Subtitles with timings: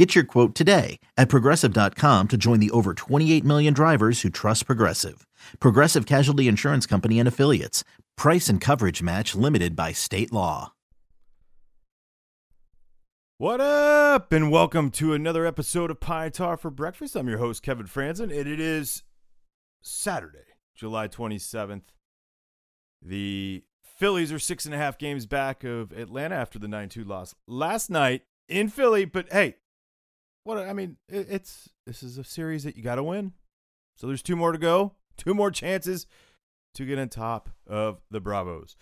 [0.00, 4.64] Get your quote today at progressive.com to join the over 28 million drivers who trust
[4.64, 5.26] Progressive.
[5.60, 7.84] Progressive Casualty Insurance Company and Affiliates.
[8.16, 10.72] Price and coverage match limited by state law.
[13.36, 17.14] What up, and welcome to another episode of Pine Tar for Breakfast.
[17.14, 19.02] I'm your host, Kevin Frandsen, and it is
[19.82, 21.88] Saturday, July 27th.
[23.02, 27.04] The Phillies are six and a half games back of Atlanta after the 9 2
[27.04, 29.04] loss last night in Philly.
[29.04, 29.56] But hey,
[30.44, 33.32] what I mean, it, it's this is a series that you got to win.
[33.96, 36.06] So there's two more to go, two more chances
[36.74, 38.76] to get on top of the Bravos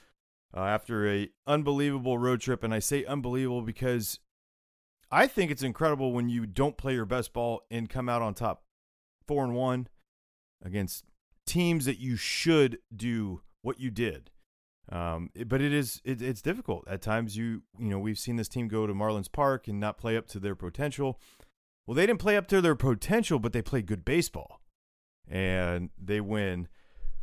[0.57, 2.63] uh, after a unbelievable road trip.
[2.63, 4.21] And I say unbelievable because
[5.11, 8.35] I think it's incredible when you don't play your best ball and come out on
[8.35, 8.63] top,
[9.27, 9.89] four and one
[10.63, 11.05] against
[11.47, 14.31] teams that you should do what you did.
[14.91, 17.37] Um, but it is it, it's difficult at times.
[17.37, 20.27] You you know we've seen this team go to Marlins Park and not play up
[20.29, 21.21] to their potential.
[21.89, 24.61] Well, they didn't play up to their potential, but they played good baseball,
[25.27, 26.69] and they win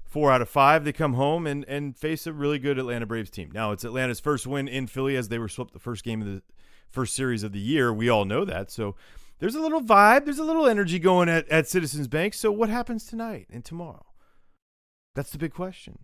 [0.04, 0.84] four out of five.
[0.84, 3.52] They come home and and face a really good Atlanta Braves team.
[3.54, 6.28] Now it's Atlanta's first win in Philly as they were swept the first game of
[6.28, 6.42] the
[6.90, 7.94] first series of the year.
[7.94, 8.72] We all know that.
[8.72, 8.96] So
[9.38, 12.34] there's a little vibe, there's a little energy going at, at Citizens Bank.
[12.34, 14.08] So what happens tonight and tomorrow?
[15.14, 16.00] That's the big question.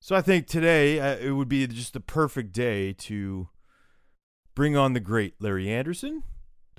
[0.00, 3.48] So I think today uh, it would be just the perfect day to
[4.56, 6.24] bring on the great Larry Andersen,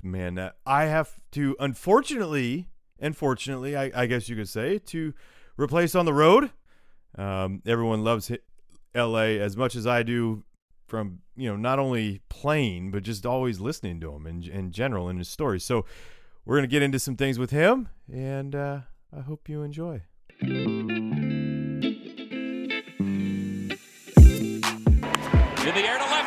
[0.04, 2.68] man that I have to, unfortunately,
[3.00, 5.14] unfortunately, I, I guess you could say, to
[5.56, 6.50] replace on the road.
[7.16, 8.30] Um, everyone loves
[8.94, 9.40] L.A.
[9.40, 10.44] as much as I do
[10.90, 15.08] from you know not only playing but just always listening to him in, in general
[15.08, 15.64] in his stories.
[15.64, 15.86] So
[16.44, 18.80] we're gonna get into some things with him, and uh,
[19.16, 20.02] I hope you enjoy.
[20.40, 21.68] In
[25.76, 26.19] the air to left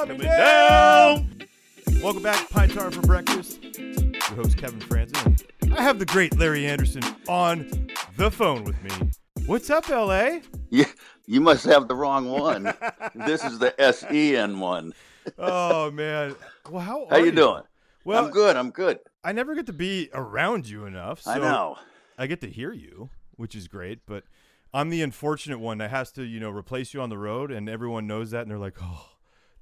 [0.00, 0.18] home.
[0.18, 2.02] Coming down.
[2.02, 3.62] Welcome back, to Pine Tar for breakfast.
[3.62, 5.44] Your host Kevin Frandsen.
[5.76, 9.10] I have the great Larry Andersen on the phone with me.
[9.46, 10.38] What's up, LA?
[10.70, 10.86] You,
[11.26, 12.72] you must have the wrong one.
[13.14, 14.94] this is the SEN one.
[15.38, 16.34] Oh man.
[16.70, 17.62] Well, how How are you doing?
[18.04, 18.56] Well, I'm good.
[18.56, 18.98] I'm good.
[19.22, 21.20] I never get to be around you enough.
[21.22, 21.76] So I know.
[22.16, 24.24] I get to hear you, which is great, but
[24.72, 27.68] I'm the unfortunate one that has to, you know, replace you on the road and
[27.68, 29.09] everyone knows that and they're like, "Oh,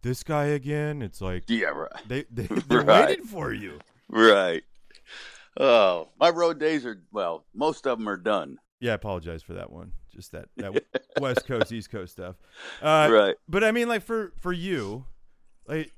[0.03, 1.93] this guy again." It's like Yeah, right.
[2.07, 3.09] they they they're Right.
[3.09, 3.79] waiting for you.
[4.09, 4.63] Right.
[5.61, 7.45] Oh, my road days are well.
[7.55, 8.59] Most of them are done.
[8.81, 9.93] Yeah, I apologize for that one.
[10.15, 10.85] Just that that
[11.21, 12.37] West Coast East Coast stuff.
[12.81, 13.37] Uh, right.
[13.49, 15.05] But I mean, like for for you,
[15.67, 15.93] like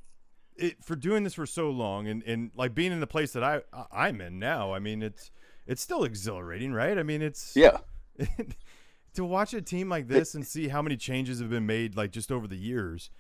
[0.57, 3.45] it for doing this for so long and and like being in the place that
[3.45, 4.73] I I- I'm in now.
[4.73, 5.31] I mean, it's
[5.67, 6.97] it's still exhilarating, right?
[6.99, 7.79] I mean, it's Yeah.
[9.15, 12.13] to watch a team like this and see how many changes have been made, like
[12.13, 13.11] just over the years.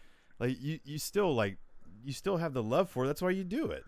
[0.41, 1.59] Like you you still like
[2.05, 3.06] you still have the love for it.
[3.09, 3.84] That's why you do it.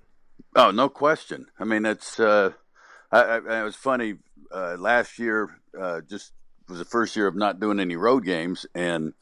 [0.55, 1.47] Oh, no question.
[1.59, 2.21] I mean, it's.
[2.21, 2.53] Uh,
[3.11, 4.17] I, I, it was funny.
[4.51, 6.33] Uh, last year, uh, just
[6.69, 9.15] was the first year of not doing any road games, and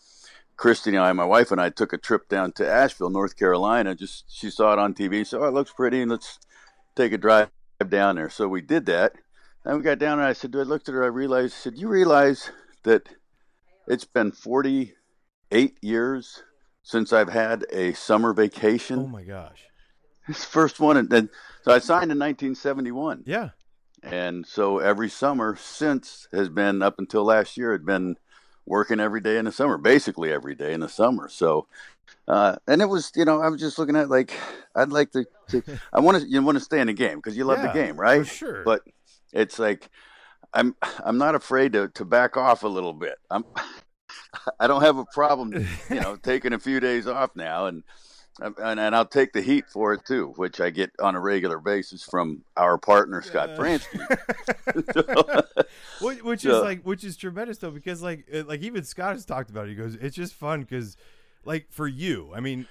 [0.56, 3.94] Christy and I, my wife and I, took a trip down to Asheville, North Carolina.
[3.94, 6.38] Just she saw it on TV, so oh, it looks pretty, and let's
[6.96, 7.50] take a drive
[7.88, 8.30] down there.
[8.30, 9.14] So we did that,
[9.64, 10.26] and we got down there.
[10.26, 11.04] I said, I looked at her.
[11.04, 11.54] I realized.
[11.54, 12.50] I said, you realize
[12.82, 13.08] that
[13.86, 16.42] it's been 48 years
[16.82, 18.98] since I've had a summer vacation.
[19.00, 19.62] Oh my gosh.
[20.28, 21.28] The first one, and then
[21.62, 23.50] so I signed in 1971, Yeah.
[24.02, 28.16] and so every summer since has been up until last year had been
[28.66, 31.28] working every day in the summer, basically every day in the summer.
[31.28, 31.66] So,
[32.28, 34.32] uh, and it was, you know, I was just looking at like
[34.76, 35.24] I'd like to,
[35.92, 37.78] I want to, you want to stay in the game because you love Yeah, the
[37.78, 38.20] game, right?
[38.26, 38.62] For sure.
[38.64, 38.82] But
[39.32, 39.88] it's like
[40.54, 43.16] I'm I'm not afraid to to back off a little bit.
[43.30, 43.44] I'm
[44.58, 47.82] I don't have a problem, you know, taking a few days off now, and
[48.40, 51.20] um, and, and I'll take the heat for it too, which I get on a
[51.20, 53.98] regular basis from our partner Scott Franzke.
[56.00, 59.24] which, which is So- like which is tremendous though because like like even Scott has
[59.24, 59.70] talked about it.
[59.70, 60.96] He goes, it's just fun because
[61.44, 62.66] like for you, I mean,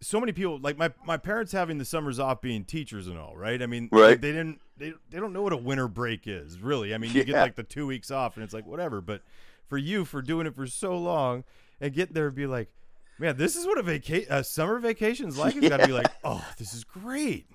[0.00, 3.36] so many people like my my parents having the summers off being teachers and all,
[3.36, 3.60] right?
[3.62, 4.20] I mean, Right.
[4.20, 6.94] They didn't they they don't know what a winter break is really.
[6.94, 9.22] I mean, you get like the two weeks off and it's like whatever, but
[9.70, 11.44] for you for doing it for so long
[11.80, 12.70] and get there and be like.
[13.18, 15.54] Man, this is what a vacation, a summer vacation's like.
[15.54, 17.46] It's got to be like, oh, this is great.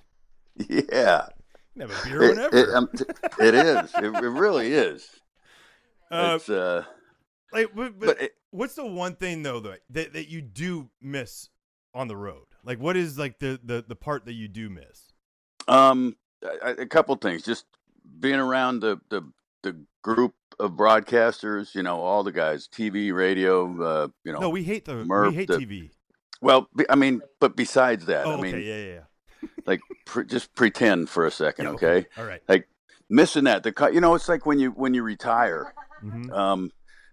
[0.70, 1.26] Yeah,
[1.74, 2.56] You have a beer it, whenever.
[2.56, 2.88] it, um,
[3.40, 3.92] it is.
[3.96, 5.10] It, it really is.
[6.12, 6.84] uh, it's uh,
[7.52, 11.50] like, but, but but what's the one thing though that, that that you do miss
[11.96, 12.46] on the road?
[12.64, 15.14] Like, what is like the the the part that you do miss?
[15.68, 17.42] Um, a, a couple things.
[17.42, 17.66] Just
[18.20, 19.24] being around the the
[19.66, 21.76] the group of broadcasters.
[21.76, 23.66] You know, all the guys, TV, radio.
[23.82, 25.92] Uh, you know, No, we hate the Murph, we hate the- TV.
[26.42, 29.02] well, I mean, but besides that, Oh, I mean, okay, yeah, yeah,
[29.44, 29.50] yeah.
[29.66, 32.06] like pre- just pretend for a second, Yeah, okay?
[32.18, 32.42] All right.
[32.48, 32.68] Like
[33.10, 33.64] missing that.
[33.64, 33.90] The.
[33.94, 35.74] You know, it's like when you when you retire.
[36.04, 36.32] Mhm.
[36.32, 36.72] Um,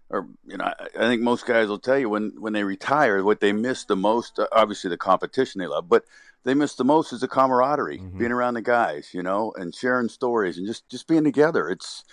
[0.09, 3.23] or you know, I, I think most guys will tell you when when they retire,
[3.23, 4.37] what they miss the most.
[4.39, 6.03] Uh, obviously, the competition they love, but
[6.43, 8.17] they miss the most is the camaraderie, Mhm.
[8.19, 11.69] being around the guys, you know, and sharing stories and just just being together.
[11.69, 12.03] It's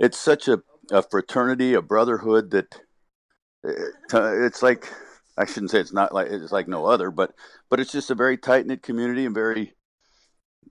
[0.00, 2.80] it's such a, a fraternity, a brotherhood that
[3.62, 4.90] it, it's like
[5.36, 7.32] I shouldn't say it's not like it's like no other, but
[7.68, 9.74] but it's just a very tight knit community and very.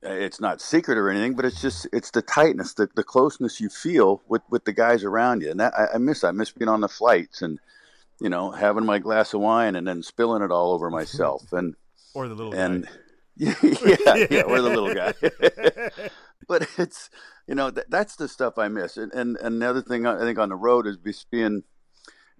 [0.05, 3.59] Uh, it's not secret or anything, but it's just it's the tightness, the, the closeness
[3.59, 6.23] you feel with, with the guys around you, and that I, I miss.
[6.23, 7.59] I miss being on the flights and
[8.21, 11.75] you know having my glass of wine and then spilling it all over myself and
[12.15, 12.91] Or the little and guy.
[13.37, 15.13] yeah, yeah, or the little guy.
[16.47, 17.09] but it's
[17.47, 18.97] you know th- that's the stuff I miss.
[18.97, 21.63] And, and and the other thing I think on the road is just being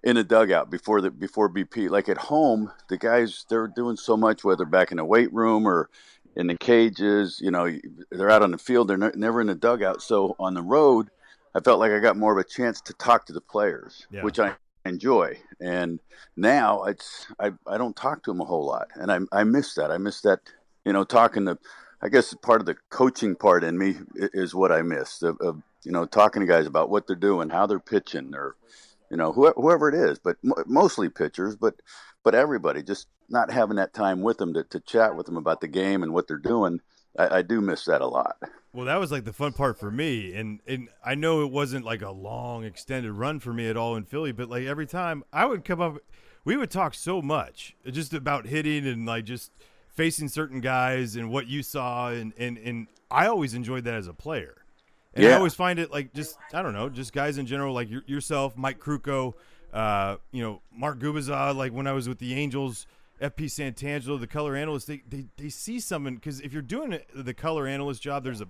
[0.02, 1.90] in a dugout before the before BP.
[1.90, 5.66] Like at home, the guys they're doing so much, whether back in the weight room
[5.66, 5.90] or
[6.36, 7.38] in the cages.
[7.42, 7.70] You know,
[8.10, 8.88] they're out on the field.
[8.88, 10.02] They're ne- never in the dugout.
[10.02, 11.10] So on the road,
[11.54, 14.22] I felt like I got more of a chance to talk to the players, Yeah.
[14.22, 14.54] which I
[14.86, 15.38] enjoy.
[15.60, 16.00] And
[16.36, 19.74] now it's I, I don't talk to them a whole lot, and I I miss
[19.74, 19.90] that.
[19.90, 20.40] I miss that
[20.84, 21.58] you know talking to.
[22.02, 25.62] I guess part of the coaching part in me is what I miss of, of
[25.84, 28.56] you know talking to guys about what they're doing, how they're pitching, or
[29.10, 31.74] you know whoever, whoever it is, but mo- mostly pitchers, but
[32.22, 35.60] but everybody just not having that time with them to, to chat with them about
[35.60, 36.80] the game and what they're doing.
[37.18, 38.36] I, I do miss that a lot.
[38.72, 41.84] Well, that was like the fun part for me, and and I know it wasn't
[41.84, 45.24] like a long extended run for me at all in Philly, but like every time
[45.32, 45.98] I would come up,
[46.44, 49.50] we would talk so much just about hitting and like just
[50.00, 54.06] facing certain guys and what you saw, and and and I always enjoyed that as
[54.08, 54.56] a player,
[55.14, 57.90] and I always find it like just I don't know, just guys in general, like
[57.90, 59.34] your, yourself, Mike Krukow,
[59.72, 62.86] uh, you know, Mark Gubicza, like when I was with the Angels.
[63.20, 67.34] FP Santangelo, the color analyst, they, they, they see something because if you're doing the
[67.34, 68.48] color analyst job, there's a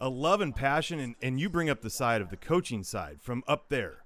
[0.00, 3.18] a love and passion and, and you bring up the side of the coaching side
[3.22, 3.98] from up there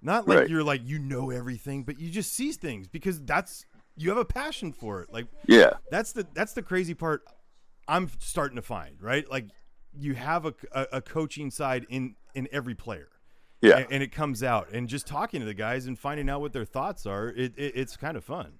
[0.00, 0.48] not like Right.
[0.48, 4.24] you're like you know everything but you just see things because that's you have a
[4.24, 5.12] passion for it.
[5.12, 7.24] Like Yeah, that's the that's the crazy part
[7.88, 9.28] i'm starting to find right?
[9.30, 9.46] Like
[9.92, 13.08] you have a, a, a coaching side in in every player.
[13.60, 13.78] Yeah.
[13.78, 14.72] and, and it comes out.
[14.72, 17.72] And just talking to the guys and finding out what their thoughts are it, it
[17.76, 18.54] it's kind of fun.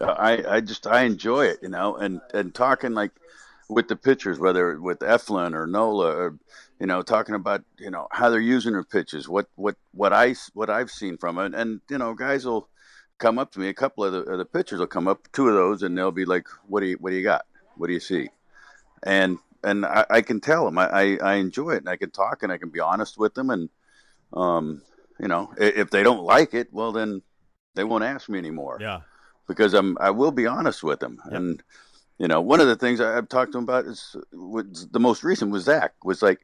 [0.00, 3.12] Uh, I, I just I enjoy it, you know, and and talking like
[3.68, 6.38] with the pitchers, whether with Eflin or Nola, or
[6.80, 10.34] you know, talking about you know how they're using their pitches, what what what I
[10.54, 12.68] what I've seen from it, and you know, guys will
[13.20, 13.68] come up to me.
[13.68, 16.10] A couple of the, of the pitchers will come up, two of those, and they'll
[16.10, 17.46] be like, "What do you what do you got?
[17.76, 18.30] What do you see?"
[19.04, 22.10] And and I, I can tell them I, I I enjoy it, and I can
[22.10, 23.68] talk, and I can be honest with them, and
[24.32, 24.82] um,
[25.20, 27.22] you know, if they don't like it, well then
[27.76, 29.00] they won't ask me anymore yeah
[29.50, 31.18] because I'm I will be honest with them.
[31.24, 31.34] Yep.
[31.34, 31.62] And
[32.18, 35.00] you know, one of the things I, I've talked to him about is was the
[35.00, 36.40] most recent was Zach was like,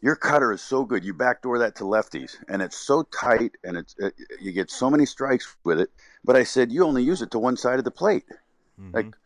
[0.00, 1.04] your cutter is so good.
[1.04, 4.90] You backdoor that to lefties, and it's so tight, and it's it, you get so
[4.90, 5.90] many strikes with it.
[6.24, 8.24] But I said you only use it to one side of the plate.
[8.80, 8.94] Mhm.
[8.94, 9.16] Like,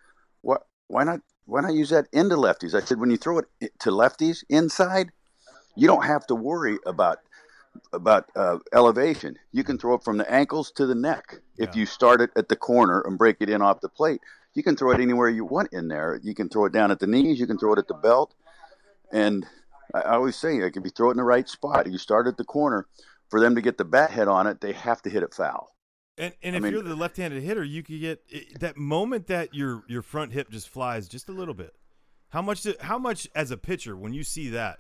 [0.42, 0.66] what?
[0.88, 1.20] Why not?
[1.46, 2.74] Why not use that into lefties?
[2.74, 3.46] I said when you throw it
[3.80, 5.10] to lefties inside,
[5.74, 7.18] you don't have to worry about
[7.92, 9.36] about uh, elevation.
[9.52, 11.40] You can throw it from the ankles to the neck.
[11.56, 14.20] If you start it at the corner and break it in off the plate,
[14.54, 16.18] you can throw it anywhere you want in there.
[16.22, 17.38] You can throw it down at the knees.
[17.38, 18.34] You can throw it at the belt.
[19.12, 19.46] And
[19.94, 22.36] I always say, like, if you throw it in the right spot, you start at
[22.36, 22.86] the corner.
[23.28, 25.74] For them to get the bat head on it, they have to hit it foul.
[26.18, 29.28] And and I if mean- you're the left-handed hitter, you could get it, that moment
[29.28, 31.74] that your your front hip just flies just a little bit.
[32.30, 32.62] How much?
[32.62, 34.78] do- how much as a pitcher when you see that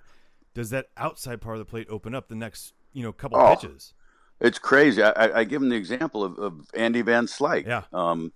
[0.52, 3.54] does that outside part of the plate open up the next you know couple Oh.
[3.54, 3.94] pitches?
[4.40, 5.02] It's crazy.
[5.02, 7.66] I, I- I give him the example of, of Andy Van Slyke.
[7.66, 7.82] Yeah.
[7.92, 8.32] Um,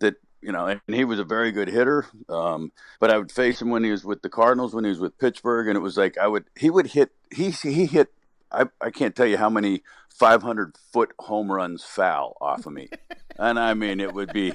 [0.00, 2.06] that you know, and he was a very good hitter.
[2.28, 5.00] Um, but I would face him when he was with the Cardinals, when he was
[5.00, 8.12] with Pittsburgh, and it was like I would he would hit he he hit
[8.52, 12.88] I I can't tell you how many 500 foot home runs foul off of me,
[13.36, 14.52] and I mean it would be.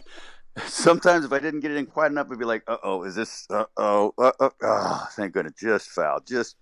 [0.66, 3.16] Sometimes if I didn't get it in quite enough, it'd be like, "Uh oh, is
[3.16, 3.48] this?
[3.50, 6.58] Uh oh, uh oh, oh, thank goodness, just foul, just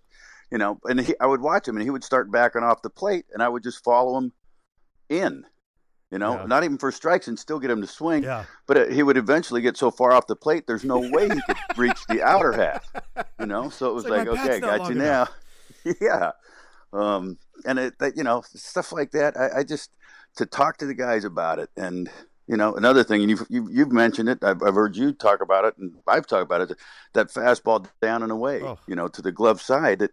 [0.51, 2.91] you know." And he, I would watch him, and he would start backing off the
[2.91, 4.31] plate, and I would just follow him
[5.09, 5.43] in.
[6.11, 6.45] You know, Yeah.
[6.47, 8.23] not even for strikes, and still get him to swing.
[8.23, 8.45] Yeah.
[8.65, 11.41] But uh, he would eventually get so far off the plate, there's no way he
[11.41, 12.91] could reach the outer half.
[13.39, 15.27] You know, so it was It's like, like, okay, got you long now.
[16.01, 16.31] yeah.
[16.93, 19.37] Um, and it, that, you know, stuff like that.
[19.37, 19.91] I, I just
[20.37, 22.09] to talk to the guys about it, and
[22.47, 24.43] you know, another thing, and you've you've, you've mentioned it.
[24.43, 26.77] I've, I've heard you talk about it, and I've talked about it.
[27.13, 28.79] That fastball down and away, Oh.
[28.87, 29.99] you know, to the glove side.
[29.99, 30.11] That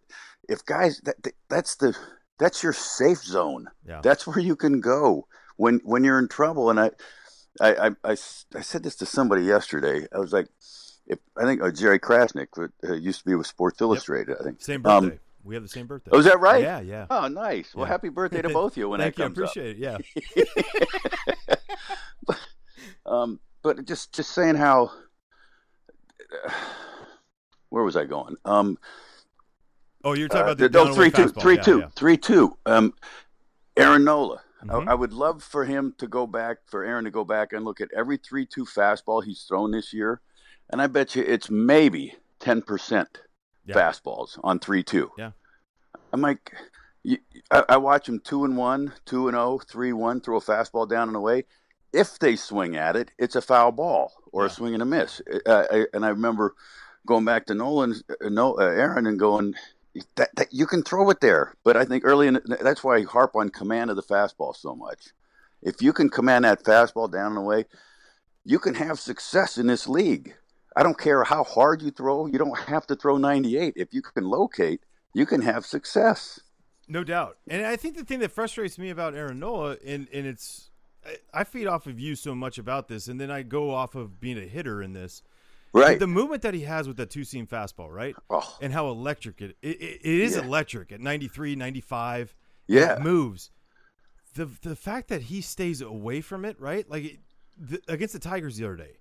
[0.48, 1.96] if guys, that, that that's the
[2.38, 3.68] that's your safe zone.
[3.88, 4.00] Yeah.
[4.02, 5.26] That's where you can go
[5.56, 6.70] when when you're in trouble.
[6.70, 6.90] And I,
[7.60, 8.14] I I I
[8.60, 10.06] said this to somebody yesterday.
[10.14, 10.48] I was like,
[11.06, 14.36] if I think uh, Jerry Crasnick uh, used to be with Sports Illustrated.
[14.40, 14.60] I think.
[14.62, 15.20] Same Um, birthday.
[15.44, 16.10] we have the same birthday.
[16.12, 16.62] Oh, is that right?
[16.62, 17.06] Yeah, yeah.
[17.10, 17.74] Oh, nice.
[17.74, 17.92] Well, Yeah.
[17.92, 19.24] happy birthday to both of you when Thank that you.
[19.24, 19.44] I comes up.
[19.56, 19.78] appreciate it.
[19.78, 19.98] Yeah.
[23.04, 24.90] Um, but just just saying how.
[27.68, 28.36] where was I going?
[28.44, 28.78] Um,
[30.04, 31.40] Oh, you're talking uh, about the fastball.
[31.42, 31.88] three Yeah, two, yeah.
[31.96, 32.56] three two.
[32.66, 32.94] Um,
[33.76, 34.40] Aaron Nola.
[34.64, 34.88] Mhm.
[34.88, 37.64] I, I would love for him to go back, for Aaron to go back and
[37.64, 40.20] look at every three two fastball he's thrown this year,
[40.70, 43.22] and I bet you it's maybe ten percent
[43.66, 43.74] Yeah.
[43.76, 45.10] fastballs on three two.
[45.18, 45.32] Yeah.
[46.12, 46.52] I'm like,
[47.02, 47.18] you,
[47.50, 50.88] I, I watch him two and one, two and oh, three one, throw a fastball
[50.88, 51.44] down and away.
[51.92, 54.46] If they swing at it, it's a foul ball or Yeah.
[54.46, 55.20] a swing and a miss.
[55.46, 56.54] Uh, I, and I remember
[57.06, 59.54] going back to Nolan, uh, no, uh, Aaron, and going,
[60.16, 61.54] that, that you can throw it there.
[61.64, 64.74] But I think early in that's why I harp on command of the fastball so
[64.74, 65.08] much.
[65.62, 67.64] If you can command that fastball down and away,
[68.44, 70.34] you can have success in this league.
[70.76, 72.26] I don't care how hard you throw.
[72.26, 73.74] You don't have to throw 98.
[73.76, 74.80] If you can locate,
[75.14, 76.38] you can have success.
[76.86, 77.38] No doubt.
[77.48, 80.70] And I think the thing that frustrates me about Aaron Nola, and, and it's,
[81.04, 83.94] I, I feed off of you so much about this, and then I go off
[83.94, 85.22] of being a hitter in this.
[85.76, 85.98] Right.
[85.98, 88.14] The movement that he has with that two seam fastball, right?
[88.30, 88.56] Oh.
[88.62, 90.42] And how electric it it, it, it is Yeah.
[90.42, 92.34] electric at 93, 95.
[92.66, 92.94] Yeah.
[92.96, 93.50] It moves.
[94.34, 96.88] The the fact that he stays away from it, right?
[96.90, 97.18] Like it,
[97.58, 98.98] the, against the Tigers the other day.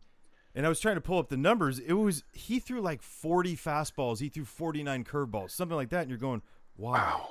[0.54, 1.80] And I was trying to pull up the numbers.
[1.80, 6.10] It was he threw like 40 fastballs, he threw 49 curveballs, something like that and
[6.10, 6.42] you're going,
[6.78, 7.22] "Why?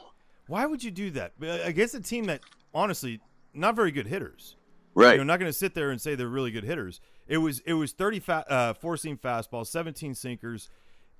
[0.46, 2.40] Why would you do that?" But uh, Against a team that
[2.74, 3.20] honestly
[3.54, 4.56] not very good hitters.
[4.94, 5.16] Right.
[5.16, 7.00] You're not going to sit there and say they're really good hitters.
[7.26, 10.68] It was it was 30 fa- uh, four seam fastballs, 17 sinkers,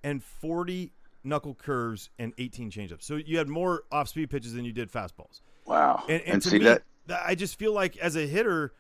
[0.03, 0.93] and 40
[1.23, 3.03] knuckle curves and 18 changeups.
[3.03, 5.41] So you had more off speed pitches than you did fastballs.
[5.65, 6.05] wow.
[6.09, 6.83] And, and, to see me, that.
[7.25, 8.73] I just feel like as a hitter,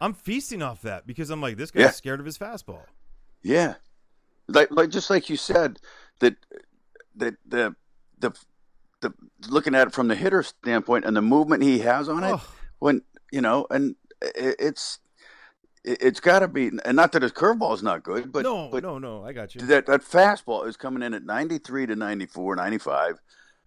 [0.00, 1.90] I'm feasting off that because I'm like this guy's Yeah.
[1.90, 2.82] scared of his fastball.
[3.42, 3.74] Yeah,
[4.48, 5.78] like like just like you said
[6.20, 6.36] that
[7.16, 7.74] that the
[8.18, 8.32] the
[9.00, 9.12] the
[9.48, 12.42] looking at it from the hitter standpoint and the movement he has on it Oh.
[12.80, 14.98] when you know and it, it's
[15.84, 18.68] it, it's got to be and not that his curveball is not good but no,
[18.70, 19.60] but no, no, I got you.
[19.62, 23.18] that that fastball is coming in at 93 to 94 95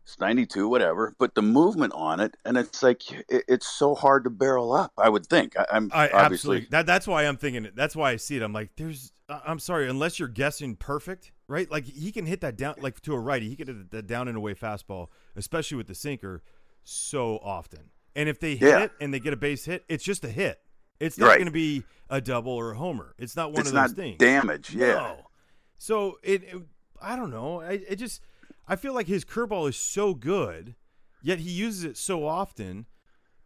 [0.03, 4.25] it's 92 whatever but the movement on it and it's like it, it's so hard
[4.25, 7.37] to barrel up i would think I, i'm I obviously absolutely that that's why I'm
[7.37, 7.75] thinking it.
[7.75, 8.41] That's why I see it.
[8.43, 11.71] I'm like, there's I'm sorry, unless you're guessing perfect, right?
[11.71, 14.27] Like he can hit that down like to a righty, he can hit that down
[14.27, 16.43] and away fastball, especially with the sinker,
[16.83, 17.89] so often.
[18.15, 18.83] And if they hit Yeah.
[18.83, 20.59] it and they get a base hit, it's just a hit.
[20.99, 21.35] It's not Right.
[21.37, 23.13] going to be a double or a homer.
[23.17, 24.17] It's not one it's of those things.
[24.17, 25.17] damage yeah No.
[25.77, 26.55] So it, it
[27.01, 27.61] I don't know.
[27.61, 28.21] I it just
[28.67, 30.75] I feel like his curveball is so good,
[31.21, 32.85] yet he uses it so often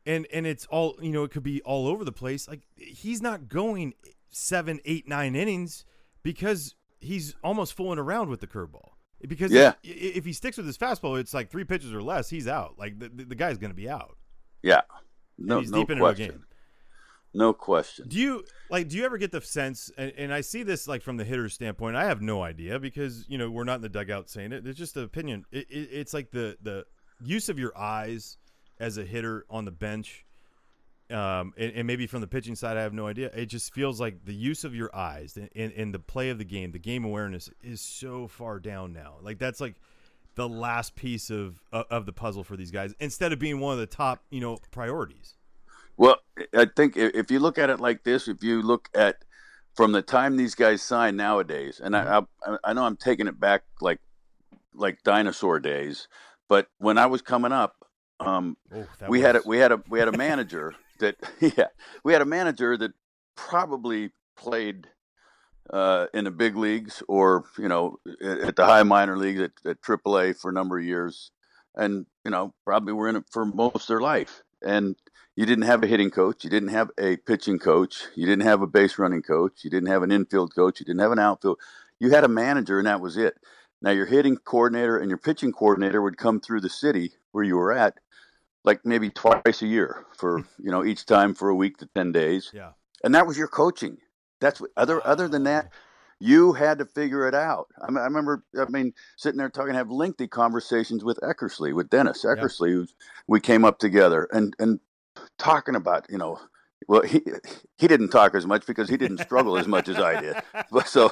[0.06, 2.48] and and it's all you know, it could be all over the place.
[2.48, 3.94] Like he's not going
[4.30, 5.84] seven, eight, nine innings
[6.24, 8.90] because he's almost fooling around with the curveball.
[9.28, 9.74] Because Yeah.
[9.84, 12.76] if, if he sticks with his fastball, it's like three pitches or less, he's out.
[12.78, 14.18] Like the, the, the guy's going to be out.
[14.62, 14.82] yeah
[15.40, 16.46] And no he's no deep into a question game.
[17.34, 18.88] No question Do you like?
[18.88, 19.92] Do you ever get the sense?
[19.98, 21.96] And, and I see this like from the hitter's standpoint.
[21.96, 24.66] I have no idea because you know we're not in the dugout saying it.
[24.66, 25.46] It's just an opinion.
[25.52, 26.86] It, it, it's like the the
[27.24, 28.38] use of your eyes
[28.80, 30.26] as a hitter on the bench,
[31.10, 33.32] um, and, and maybe from the pitching side, I have no idea.
[33.34, 36.46] It just feels like the use of your eyes in, in the play of the
[36.46, 39.16] game, the game awareness is so far down now.
[39.22, 39.76] Like that's like
[40.36, 43.80] the last piece of of the puzzle for these guys instead of being one of
[43.80, 45.37] the top you know priorities.
[45.98, 46.18] Well,
[46.56, 49.18] I think if you look at it like this, if you look at
[49.76, 53.40] from the time these guys sign nowadays, and I, I, I know I'm taking it
[53.40, 54.00] back like
[54.74, 56.08] like dinosaur days,
[56.48, 57.76] but when I was coming up,
[58.20, 61.68] um, Oh, we had a we had a we had a manager that yeah
[62.04, 62.92] we had a manager that
[63.36, 64.88] probably played
[65.72, 69.52] uh, in the big leagues or you know at at the high minor leagues at,
[69.66, 71.32] at AAA for a number of years,
[71.76, 74.44] and you know probably were in it for most of their life.
[74.64, 74.96] And
[75.36, 78.62] you didn't have a hitting coach, you didn't have a pitching coach, you didn't have
[78.62, 81.60] a base running coach, you didn't have an infield coach, you didn't have an outfield.
[82.00, 83.36] You had a manager, and that was it.
[83.82, 87.56] Now your hitting coordinator and your pitching coordinator would come through the city where you
[87.56, 88.00] were at
[88.64, 92.12] like maybe twice a year for you know each time for a week to ten
[92.12, 92.72] days, Yeah.
[93.04, 93.98] and that was your coaching.
[94.42, 95.72] That's what, other other than that,
[96.20, 97.68] you had to figure it out.
[97.82, 101.90] I, mean, I remember, I mean, sitting there talking, have lengthy conversations with Eckersley, with
[101.90, 102.88] Dennis Eckersley, who
[103.28, 104.80] we came up together and and
[105.38, 106.40] talking about, you know,
[106.88, 107.22] well, he
[107.78, 110.38] he didn't talk as much because he didn't struggle as much as I did,
[110.72, 111.12] but so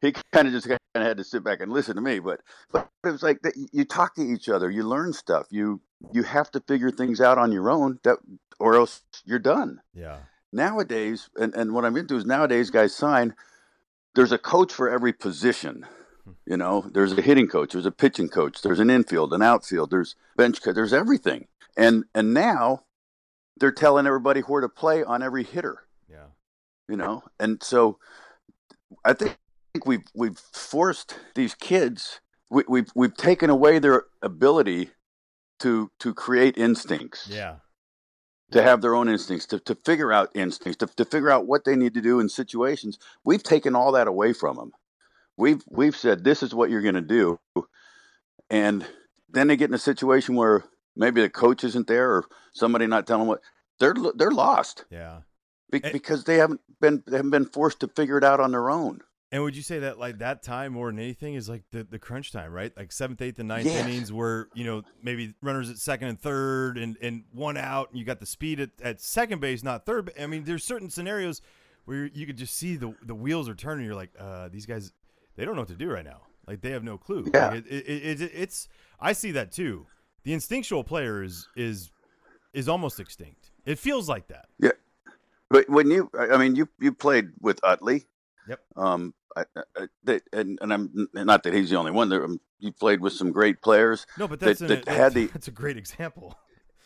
[0.00, 2.18] he kind of just kind of had to sit back and listen to me.
[2.18, 2.40] But
[2.72, 5.80] but it was like that you talk to each other, you learn stuff, you
[6.12, 8.18] you have to figure things out on your own, that
[8.60, 10.18] or else you're done Yeah.
[10.52, 13.34] nowadays, and, and what I'm into is nowadays guys sign,
[14.14, 15.86] there's a coach for every position.
[16.44, 19.90] You know, there's a hitting coach, there's a pitching coach, there's an infield, an outfield,
[19.90, 21.46] there's bench coach, there's everything.
[21.76, 22.84] And and now
[23.58, 26.26] they're telling everybody where to play on every hitter, Yeah.
[26.88, 27.22] you know?
[27.40, 27.98] And so
[29.04, 29.38] I think
[29.86, 34.90] we've we've forced these kids we, we've we've taken away their ability
[35.60, 37.56] to to create instincts Yeah.
[38.50, 41.64] To have their own instincts, to, to figure out instincts, to, to figure out what
[41.64, 42.98] they need to do in situations.
[43.24, 44.72] We've taken all that away from them.
[45.36, 47.38] We've we've said this is what you're going to do,
[48.50, 48.84] and
[49.28, 50.64] then they get in a situation where
[50.96, 53.40] maybe the coach isn't there or somebody not telling them what
[53.78, 55.20] they're they're lost Yeah.
[55.70, 58.50] be, And- because they haven't been they haven't been forced to figure it out on
[58.50, 59.00] their own.
[59.30, 61.98] And would you say that like that time more than anything is like the, the
[61.98, 62.72] crunch time, right?
[62.76, 63.84] Like seventh, eighth, and ninth Yes.
[63.84, 67.98] innings where, you know, maybe runners at second and third and, and one out and
[67.98, 70.10] you got the speed at, at second base, not third.
[70.18, 71.42] I mean, there's certain scenarios
[71.84, 73.84] where you could just see the the wheels are turning.
[73.84, 74.92] You're like, uh, these guys,
[75.36, 76.22] they don't know what to do right now.
[76.46, 77.30] Like they have no clue.
[77.34, 77.48] Yeah.
[77.48, 78.68] Like, it, it, it, it's
[78.98, 79.86] I see that too.
[80.24, 81.90] The instinctual player is is
[82.54, 83.50] is almost extinct.
[83.66, 84.46] It feels like that.
[84.58, 84.70] Yeah,
[85.50, 88.06] but when you I I mean you you played with Utley.
[88.48, 88.60] Yep.
[88.76, 89.44] Um, I,
[89.76, 92.08] I, that, and and I'm not that he's the only one.
[92.08, 94.06] There, um, you played with some great players.
[94.18, 96.34] No, but That- that's an, that had the- that's a great example.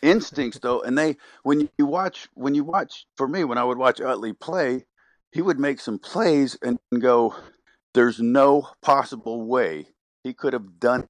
[0.03, 3.79] instincts though and they when you watch when you watch for me when i would
[3.79, 4.85] watch utley play
[5.31, 7.33] he would make some plays and go
[7.95, 9.87] there's no possible way
[10.25, 11.07] he could have done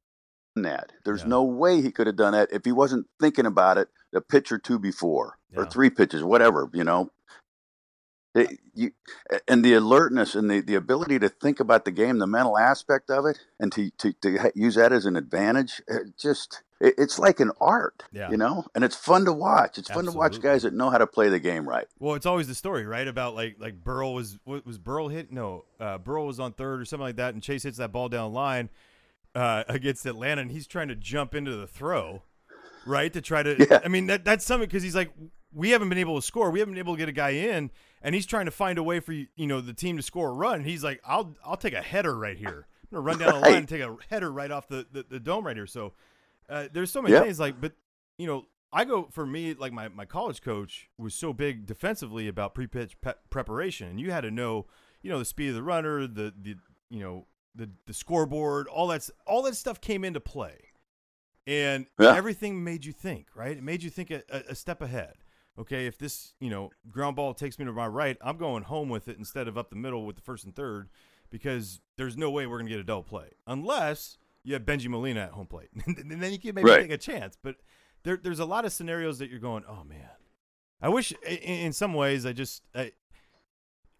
[0.56, 1.28] that there's Yeah.
[1.28, 4.52] no way he could have done that if he wasn't thinking about it a pitch
[4.52, 7.08] or two before or three pitches whatever you know
[8.34, 8.92] It- you,
[9.46, 13.10] and the alertness and the, the ability to think about the game the mental aspect
[13.10, 17.18] of it and to, to, to use that as an advantage it just it, it's
[17.18, 18.30] like an art Yeah.
[18.30, 20.96] you know and it's fun to watch it's fun to watch guys that know how
[20.96, 23.06] to play the game right Well, it's always the story, right?
[23.06, 25.30] About like like Burrow was was Burrow hit?
[25.30, 28.08] No, uh, Burrow was on third or something like that, and Chase hits that ball
[28.08, 28.70] down line
[29.34, 32.22] uh, against Atlanta, and he's trying to jump into the throw,
[32.86, 33.12] right?
[33.12, 33.80] To try to, Yeah.
[33.84, 35.12] I mean, that that's something because he's like,
[35.52, 37.70] we haven't been able to score, we haven't been able to get a guy in,
[38.02, 40.34] and he's trying to find a way for you know the team to score a
[40.34, 40.64] run.
[40.64, 42.66] He's like, I'll I'll take a header right here.
[42.84, 45.20] I'm gonna run down the line and take a header right off the the, the
[45.20, 45.66] dome right here.
[45.66, 45.92] So
[46.48, 47.24] uh, there's so many Yep.
[47.24, 47.72] things like, but
[48.18, 52.28] you know, I go for me like my, my college coach was so big defensively
[52.28, 54.66] about pre pitch pe- preparation, and you had to know,
[55.02, 56.56] you know, the speed of the runner, the the
[56.90, 60.56] you know the the scoreboard, all that's all that stuff came into play,
[61.46, 62.14] and Yeah.
[62.14, 63.56] everything made you think, right?
[63.56, 65.14] It made you think a, a, a step ahead.
[65.58, 68.88] Okay, if this you know ground ball takes me to my right, I'm going home
[68.88, 70.88] with it instead of up the middle with the first and third,
[71.30, 75.20] because there's no way we're gonna get a double play unless you have Bengie Molina
[75.20, 76.82] at home plate, and then you can maybe Right.
[76.82, 77.36] take a chance.
[77.40, 77.56] But
[78.02, 80.08] there, there's a lot of scenarios that you're going, oh man,
[80.80, 82.92] I wish in, in some ways I just I,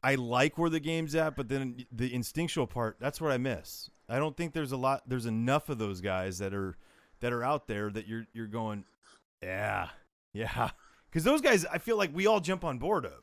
[0.03, 3.89] I like where the game's at, but then the instinctual part, that's what I miss.
[4.09, 6.77] I don't think there's a lot, there's enough of those guys that are
[7.21, 8.85] that are out there that you're you're going,
[9.43, 9.91] yeah,
[10.33, 10.71] yeah,
[11.13, 13.23] because those guys, I feel like we all jump on board of,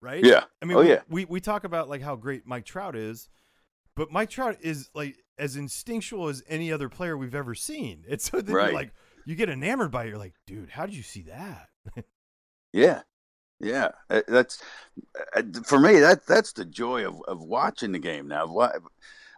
[0.00, 0.24] right?
[0.24, 0.44] Yeah.
[0.62, 1.00] I mean, Oh, we, yeah.
[1.08, 3.28] we we talk about like how great Mike Trout is,
[3.94, 8.04] but Mike Trout is like as instinctual as any other player we've ever seen.
[8.08, 8.72] It's so that Right.
[8.74, 8.92] like
[9.26, 10.08] you get enamored by it.
[10.08, 11.68] You're like, dude, how did you see that?
[12.72, 13.02] Yeah,
[13.60, 13.90] yeah.
[14.10, 14.60] Uh, That's
[15.36, 16.00] uh, for me.
[16.00, 18.48] That that's the joy of, of watching the game now.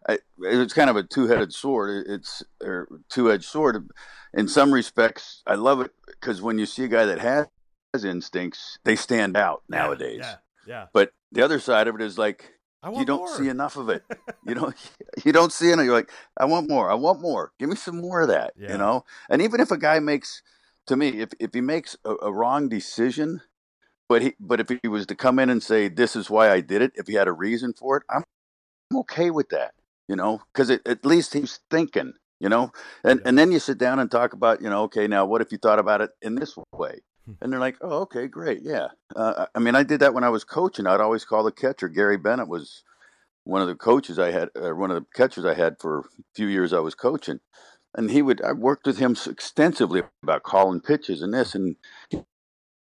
[0.08, 2.06] I, it's kind of a two-headed sword.
[2.08, 3.90] It's or two-edged sword.
[4.32, 7.46] In some respects, I love it because when you see a guy that has
[8.04, 10.20] instincts, they stand out nowadays.
[10.20, 10.86] Yeah, yeah.
[10.92, 12.52] But the other side of it is like
[12.94, 13.36] you don't more.
[13.36, 14.02] see enough of it.
[14.46, 14.74] you don't
[15.24, 15.78] you don't see it.
[15.78, 16.90] You're like, I want more.
[16.90, 17.52] I want more.
[17.58, 18.52] Give me some more of that.
[18.56, 18.72] Yeah.
[18.72, 19.04] You know.
[19.28, 20.42] And even if a guy makes,
[20.86, 23.40] to me, if if he makes a, a wrong decision,
[24.08, 26.60] but he but if he was to come in and say this is why I
[26.60, 28.22] did it, if he had a reason for it, I'm
[28.90, 29.72] I'm okay with that.
[30.08, 32.14] You know, because at least he's thinking.
[32.38, 32.70] You know,
[33.02, 33.28] and Yeah.
[33.30, 35.58] and then you sit down and talk about you know, okay, now what if you
[35.58, 37.00] thought about it in this way?
[37.26, 37.32] Hmm.
[37.40, 38.88] And they're like, oh, okay, great, yeah.
[39.14, 40.86] Uh, I mean, I did that when I was coaching.
[40.86, 41.88] I'd always call the catcher.
[41.88, 42.82] Gary Bennett was
[43.44, 46.02] one of the coaches I had, or one of the catchers I had for a
[46.34, 47.40] few years I was coaching.
[47.96, 51.76] and he would I worked with him extensively about calling pitches and this, and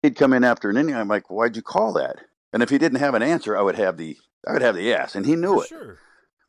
[0.02, 0.94] he'd come in after an inning.
[0.94, 2.16] I'm like, why'd you call that?
[2.52, 4.82] And if he didn't have an answer, I would have the I would have the
[4.82, 5.68] yes, and he knew For it.
[5.68, 5.98] Sure.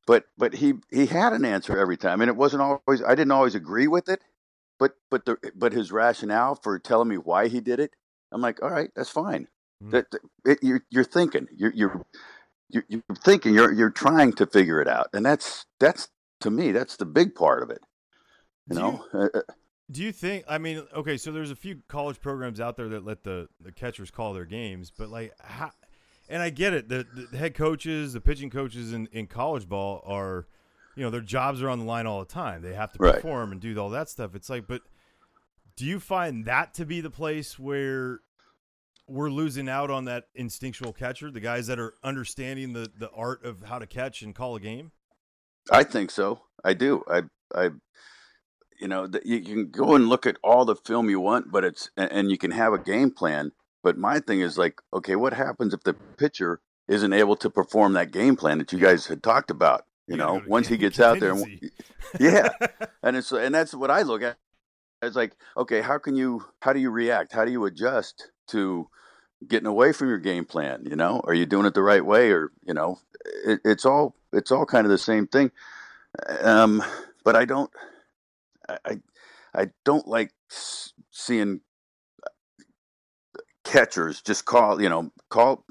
[0.08, 3.01] But but he he had an answer every time, and it wasn't always.
[3.03, 4.21] I didn't always agree with it,
[4.79, 7.91] but but the but his rationale for telling me why he did it,
[8.31, 9.47] I'm like, all right, that's fine.
[9.83, 9.91] Mm.
[9.91, 12.05] That that- it, you're you're thinking, you're you're
[12.69, 12.83] you're,
[13.23, 16.09] thinking, you're you're trying to figure it out, and that's that's
[16.41, 17.79] to me that's the big part of it.
[18.69, 19.41] You Do know, Uh, uh,
[19.91, 20.45] Do you think?
[20.47, 23.71] I mean, okay, so there's a few college programs out there that let the the
[23.71, 25.71] catchers call their games, but like, how,
[26.27, 26.89] and I get it.
[26.89, 30.47] The, the head coaches, the pitching coaches in in college ball are,
[30.95, 32.62] you know, their jobs are on the line all the time.
[32.62, 33.15] They have to Right.
[33.15, 34.36] perform and do all that stuff.
[34.36, 34.81] It's like, but
[35.75, 38.21] do you find that to be the place where
[39.08, 43.43] we're losing out on that instinctual catcher, the guys that are understanding the the art
[43.43, 44.91] of how to catch and call a game?
[45.71, 46.41] I think so.
[46.63, 47.03] I do.
[47.10, 47.69] I I
[48.79, 51.89] you know, you can go and look at all the film you want, but it's
[51.97, 53.51] and and you can have a game plan.
[53.84, 57.93] But my thing is like, okay, what happens if the pitcher isn't able to perform
[57.93, 59.86] that game plan that you guys had talked about?
[60.08, 61.72] You, know, once he gets out there, and,
[62.20, 62.50] yeah,
[63.04, 64.38] and it's and that's what I look at.
[65.02, 67.34] It's like, okay, how can you, how do you react?
[67.34, 68.88] How do you adjust to
[69.48, 70.86] getting away from your game plan?
[70.88, 73.00] You know, are you doing it the right way, or you know,
[73.46, 75.52] it, it's all it's all kind of the same thing.
[76.41, 76.84] Um,
[77.24, 77.72] but I don't,
[78.70, 79.00] I,
[79.54, 80.32] I don't like
[81.12, 81.62] seeing
[83.63, 85.65] catchers just call, you know, call,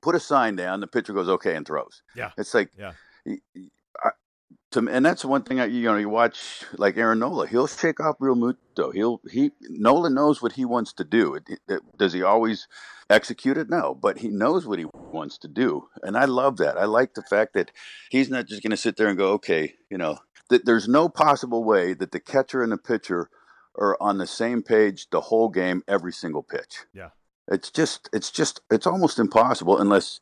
[0.00, 2.02] put a sign down, the pitcher goes okay and throws.
[2.14, 2.30] Yeah.
[2.38, 2.92] It's like, Yeah.
[3.26, 4.10] I,
[4.74, 8.00] to and that's one thing I, you know, you watch like Aaron Nola, he'll shake
[8.00, 8.92] off Realmuto.
[8.92, 11.34] He'll, he, Nola knows what he wants to do.
[11.36, 12.66] It, it, does he always
[13.08, 13.70] execute it?
[13.70, 15.88] No, but he knows what he wants to do.
[16.02, 16.76] And I love that.
[16.76, 17.70] I like the fact that
[18.10, 20.18] he's not just going to sit there and go, okay, you know,
[20.50, 23.30] that there's no possible way that the catcher and the pitcher
[23.76, 26.84] are on the same page the whole game, every single pitch.
[26.92, 27.10] Yeah.
[27.48, 30.20] It's just, it's just, it's almost impossible unless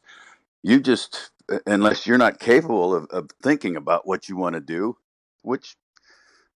[0.62, 1.30] you just,
[1.66, 4.96] unless you're not capable of, of thinking about what you want to do,
[5.42, 5.76] which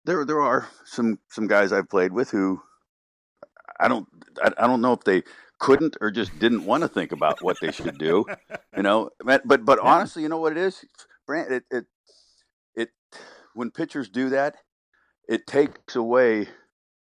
[0.06, 2.62] there, there are some, some guys I've played with who
[3.80, 4.08] I don't,
[4.42, 5.24] I, I don't know if they
[5.60, 8.26] couldn't or just didn't want to think about what they should do,
[8.76, 10.84] you know, but, but, but honestly, you know what it is?
[11.26, 11.86] Brand, it, it,
[12.76, 12.90] it,
[13.54, 14.56] when pitchers do that,
[15.28, 16.48] it takes away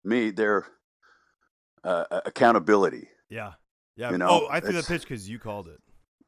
[0.04, 0.66] me their
[1.82, 3.08] uh, accountability.
[3.30, 3.52] Yeah.
[3.96, 4.10] Yeah.
[4.10, 5.80] You know, oh, I threw the pitch because you called it.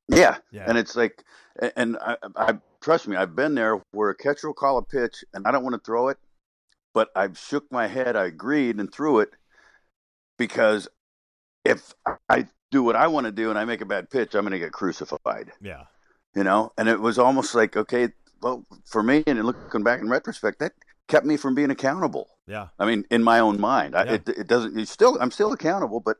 [0.08, 0.64] Yeah, Yeah.
[0.68, 1.24] and it's like,
[1.76, 5.24] and I, I trust me, I've been there where a catcher will call a pitch,
[5.34, 6.18] and I don't want to throw it,
[6.94, 9.30] but I've shook my head, I agreed, and threw it
[10.38, 10.88] because
[11.64, 11.92] if
[12.28, 14.52] I do what I want to do and I make a bad pitch, I'm going
[14.52, 15.52] to get crucified.
[15.60, 15.84] yeah.
[16.34, 18.10] You know, and it was almost like, okay,
[18.42, 20.72] well, for me, and looking back in retrospect, that
[21.08, 22.28] kept me from being accountable.
[22.46, 22.68] Yeah.
[22.78, 24.12] I mean, in my own mind, I, Yeah.
[24.12, 24.78] it, it doesn't.
[24.78, 26.18] You still, I'm still accountable, but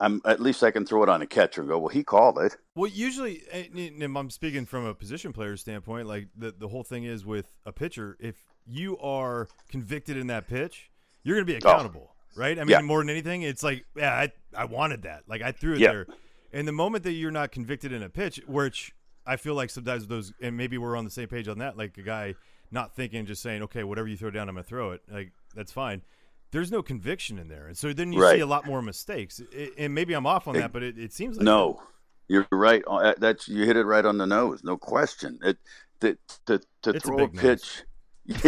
[0.00, 2.38] I'm at least I can throw it on a catcher and go, well, he called
[2.38, 2.56] it.
[2.74, 6.06] Well, usually, and I'm speaking from a position player standpoint.
[6.06, 10.46] Like the the whole thing is with a pitcher, if you are convicted in that
[10.46, 10.90] pitch,
[11.24, 11.70] you're going to be oh.
[11.70, 12.58] accountable, right?
[12.58, 12.78] I mean, Oh.
[12.78, 12.86] Yeah.
[12.86, 15.92] more than anything, it's like, yeah, I I wanted that, like I threw it Yeah.
[15.92, 16.06] there.
[16.52, 18.92] And the moment that you're not convicted in a pitch, which
[19.26, 21.98] I feel like sometimes those, and maybe we're on the same page on that, like
[21.98, 22.36] a guy
[22.70, 25.02] not thinking, just saying, okay, whatever you throw down, I'm gonna throw it.
[25.10, 26.02] Like that's fine.
[26.50, 29.40] There's no conviction in there, and so then you see a lot more mistakes.
[29.54, 31.82] I- and maybe I'm off on It- that, but it, it seems like No,
[32.26, 32.82] you're right.
[32.86, 34.64] Uh, That's you hit it right on the nose.
[34.64, 35.38] No question.
[35.42, 35.58] It
[36.00, 37.42] to to, to It's a throw a, big nose.
[37.42, 37.84] pitch.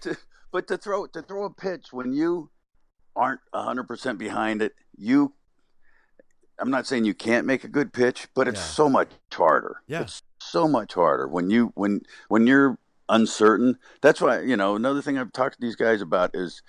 [0.00, 0.16] to,
[0.52, 2.50] but to throw to throw a pitch when you
[3.16, 5.32] aren't hundred percent behind it, you.
[6.60, 8.64] I'm not saying you can't make a good pitch, but it's Yeah.
[8.64, 9.76] so much harder.
[9.86, 10.00] Yeah.
[10.02, 12.78] It's so much harder when you when when you're
[13.08, 13.78] uncertain.
[14.00, 16.62] That's why you know another thing I've talked to these guys about is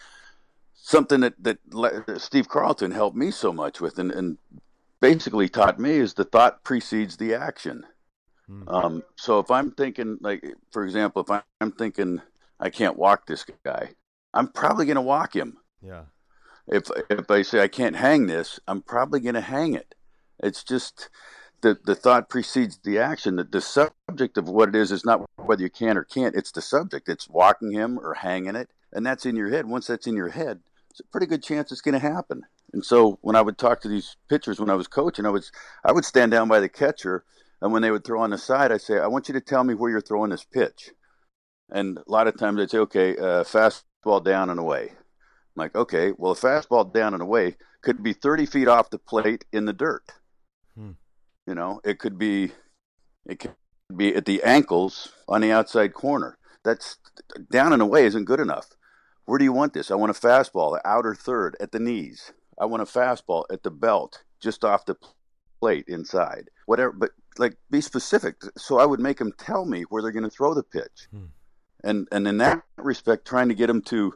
[0.73, 4.37] something that that Steve Carlton helped me so much with, and, and
[4.99, 7.85] basically taught me is the thought precedes the action.
[8.47, 8.67] Hmm.
[8.67, 12.21] Um, so if I'm thinking, like for example, if I'm, I'm thinking
[12.59, 13.91] I can't walk this guy,
[14.33, 15.57] I'm probably going to walk him.
[15.85, 16.03] yeah.
[16.67, 19.95] If if I say I can't hang this, I'm probably going to hang it.
[20.41, 21.09] It's just
[21.61, 23.35] the the thought precedes the action.
[23.35, 26.35] That the subject of what it is is not whether you can or can't.
[26.35, 27.09] It's the subject.
[27.09, 29.65] It's walking him or hanging it, and that's in your head.
[29.65, 32.43] Once that's in your head, it's a pretty good chance it's going to happen.
[32.73, 35.51] And so when I would talk to these pitchers when I was coaching, I was
[35.83, 37.23] I would stand down by the catcher,
[37.61, 39.63] and when they would throw on the side, I say, I want you to tell
[39.63, 40.91] me where you're throwing this pitch.
[41.69, 44.89] And a lot of times they'd say, okay, uh, fastball down and away.
[44.89, 44.97] I'm
[45.55, 49.45] like, okay, well, a fastball down and away could be 30 feet off the plate
[49.51, 50.03] in the dirt.
[50.75, 50.91] Hmm.
[51.49, 52.51] You know, it could be,
[53.25, 53.55] it could
[53.97, 56.37] be at the ankles on the outside corner.
[56.63, 56.97] that's
[57.51, 58.67] down and away isn't good enough.
[59.25, 59.89] Where do you want this?
[59.89, 62.33] I want a fastball, the outer third at the knees.
[62.59, 64.95] I want a fastball at the belt, just off the
[65.59, 66.51] plate inside.
[66.67, 68.35] Whatever, but like be specific.
[68.55, 71.31] So I would make them tell me where they're going to throw the pitch, hmm.
[71.83, 74.13] and and in that respect, trying to get them to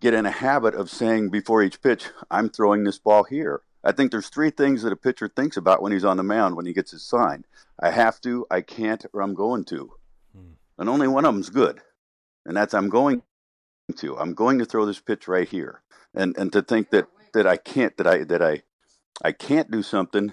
[0.00, 3.62] get in a habit of saying before each pitch, I'm throwing this ball here.
[3.84, 6.56] I think there's three things that a pitcher thinks about when he's on the mound
[6.56, 7.44] when he gets his sign.
[7.80, 9.92] I have to, I can't, or I'm going to.
[10.34, 10.52] Hmm.
[10.78, 11.80] And only one of them's good.
[12.46, 13.22] And that's I'm going
[13.96, 14.16] to.
[14.16, 15.82] I'm going to throw this pitch right here.
[16.14, 18.62] And and to think that that I can't that I that I
[19.22, 20.32] I can't do something,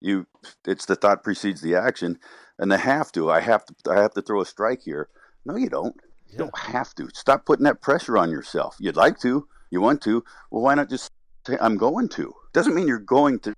[0.00, 0.26] you
[0.66, 2.18] it's the thought precedes the action.
[2.58, 5.08] And the have to, I have to I have to throw a strike here.
[5.44, 5.96] No, you don't.
[6.28, 7.08] You don't have to.
[7.14, 8.76] Stop putting that pressure on yourself.
[8.80, 10.24] You'd like to, you want to.
[10.50, 11.12] Well, why not just
[11.46, 12.34] say I'm going to?
[12.56, 13.54] Doesn't mean you're going to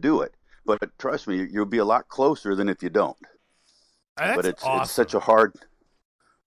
[0.00, 0.34] do it,
[0.66, 3.16] but trust me, you'll be a lot closer than if you don't.
[4.16, 4.82] That's but it's awesome.
[4.82, 5.54] it's such a hard.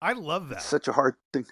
[0.02, 0.62] I love that.
[0.62, 1.46] such a hard thing.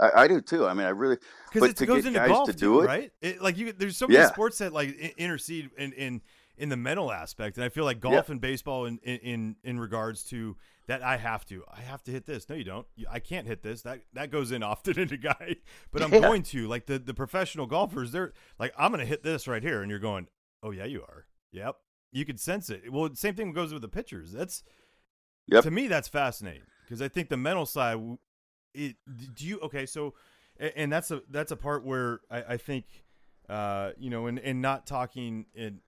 [0.00, 0.66] I, I, do too.
[0.66, 1.18] I mean, I really
[1.52, 3.12] because it goes into golf to too, it, right?
[3.20, 4.32] It, like you, there's so many yeah.
[4.32, 6.20] sports that like intercede in, in
[6.56, 10.22] in the mental aspect, and I feel like golf and baseball in, in in regards
[10.24, 11.64] to that I have to.
[11.72, 12.48] I have to hit this.
[12.48, 12.86] No, you don't.
[13.10, 13.82] I can't hit this.
[13.82, 15.56] That that goes in often in a guy,
[15.90, 16.20] but I'm yeah.
[16.20, 16.68] going to.
[16.68, 19.90] Like the the professional golfers, they're like, I'm going to hit this right here, and
[19.90, 20.28] you're going,
[20.62, 21.26] oh yeah, you are.
[21.52, 21.76] Yep,
[22.12, 22.92] you can sense it.
[22.92, 24.32] Well, same thing goes with the pitchers.
[24.32, 24.62] That's
[25.46, 25.64] yep.
[25.64, 27.98] to me that's fascinating because I think the mental side.
[28.74, 28.96] It
[29.34, 29.84] do you okay?
[29.84, 30.14] So,
[30.58, 32.86] and that's a that's a part where I, I think,
[33.50, 35.80] uh, you know, and and not talking and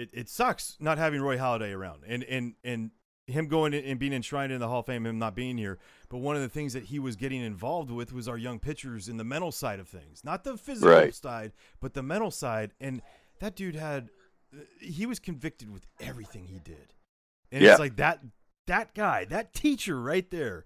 [0.00, 2.90] it, it sucks not having Roy Halladay around and and and
[3.30, 5.78] him going and being enshrined in the Hall of Fame, him not being here.
[6.08, 9.08] But one of the things that he was getting involved with was our young pitchers
[9.08, 11.14] in the mental side of things, not the physical right.
[11.14, 12.72] side, but the mental side.
[12.80, 13.02] And
[13.38, 14.10] that dude had,
[14.80, 16.94] he was convicted with everything he did.
[17.52, 17.70] And yeah.
[17.70, 18.20] it's like that,
[18.66, 20.64] that guy, that teacher right there.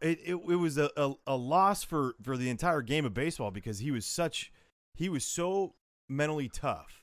[0.00, 3.50] It, it, it was a, a, a loss for, for the entire game of baseball
[3.50, 4.52] because he was such,
[4.94, 5.76] he was so
[6.08, 7.01] mentally tough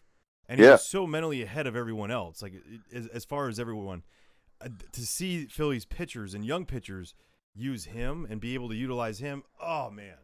[0.49, 0.73] and he yeah.
[0.73, 2.41] was so mentally ahead of everyone else.
[2.41, 2.53] Like
[2.93, 4.03] as, as far as everyone,
[4.59, 7.13] uh, to see Phillies pitchers and young pitchers
[7.55, 9.43] use him and be able to utilize him.
[9.61, 10.15] Oh man,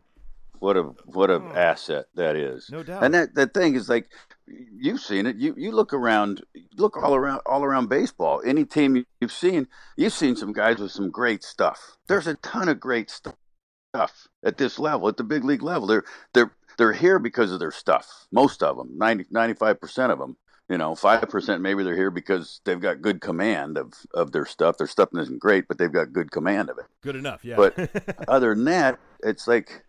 [0.59, 1.51] what a what a oh.
[1.55, 2.69] asset that is.
[2.71, 3.03] No doubt.
[3.03, 4.09] And that that thing is like
[4.47, 5.35] you've seen it.
[5.35, 6.41] You you look around,
[6.75, 8.41] look all around all around baseball.
[8.43, 11.97] Any team you've seen, you've seen some guys with some great stuff.
[12.07, 13.35] There's a ton of great stuff
[14.43, 15.88] at this level, at the big league level.
[15.88, 18.27] They're they're they're here because of their stuff.
[18.31, 20.38] Most of them, 90, 95 percent of them
[20.69, 24.45] you know, five percent maybe they're here because they've got good command of of their
[24.45, 24.77] stuff.
[24.77, 26.86] Their stuff isn't great, but they've got good command of it.
[27.01, 27.55] Good enough, yeah.
[27.55, 27.77] But
[28.27, 29.84] other than that, it's like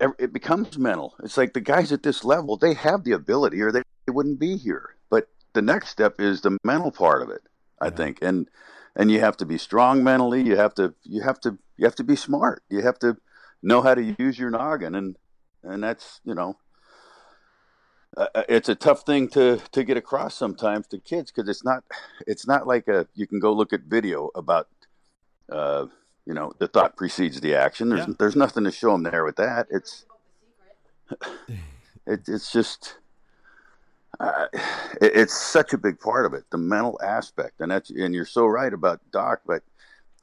[0.00, 1.14] it becomes mental.
[1.22, 4.38] It's like the guys at this level, they have the ability, or they, they wouldn't
[4.38, 4.94] be here.
[5.10, 7.42] But the next step is the mental part of it,
[7.80, 7.90] I yeah.
[7.90, 8.48] think, and
[8.94, 10.42] and you have to be strong mentally.
[10.42, 12.62] You have to you have to you have to be smart.
[12.70, 13.18] You have to
[13.66, 15.16] know how to use your noggin, and
[15.62, 16.56] and that's you know
[18.16, 21.64] uh, uh, it's a tough thing to to get across sometimes to kids because it's
[21.64, 21.84] not
[22.26, 24.68] it's not like a you can go look at video about
[25.52, 25.86] uh,
[26.24, 27.88] you know the thought precedes the action.
[27.88, 28.14] There's yeah.
[28.18, 29.66] there's nothing to show them there with that.
[29.70, 30.06] It's
[32.06, 32.96] it, it's just
[34.18, 38.14] uh, it, it's such a big part of it, the mental aspect, and that's and
[38.14, 39.62] you're so right about Doc, but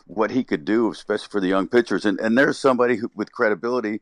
[0.06, 3.32] what he could do, especially for the young pitchers, and and there's somebody who, with
[3.32, 4.02] credibility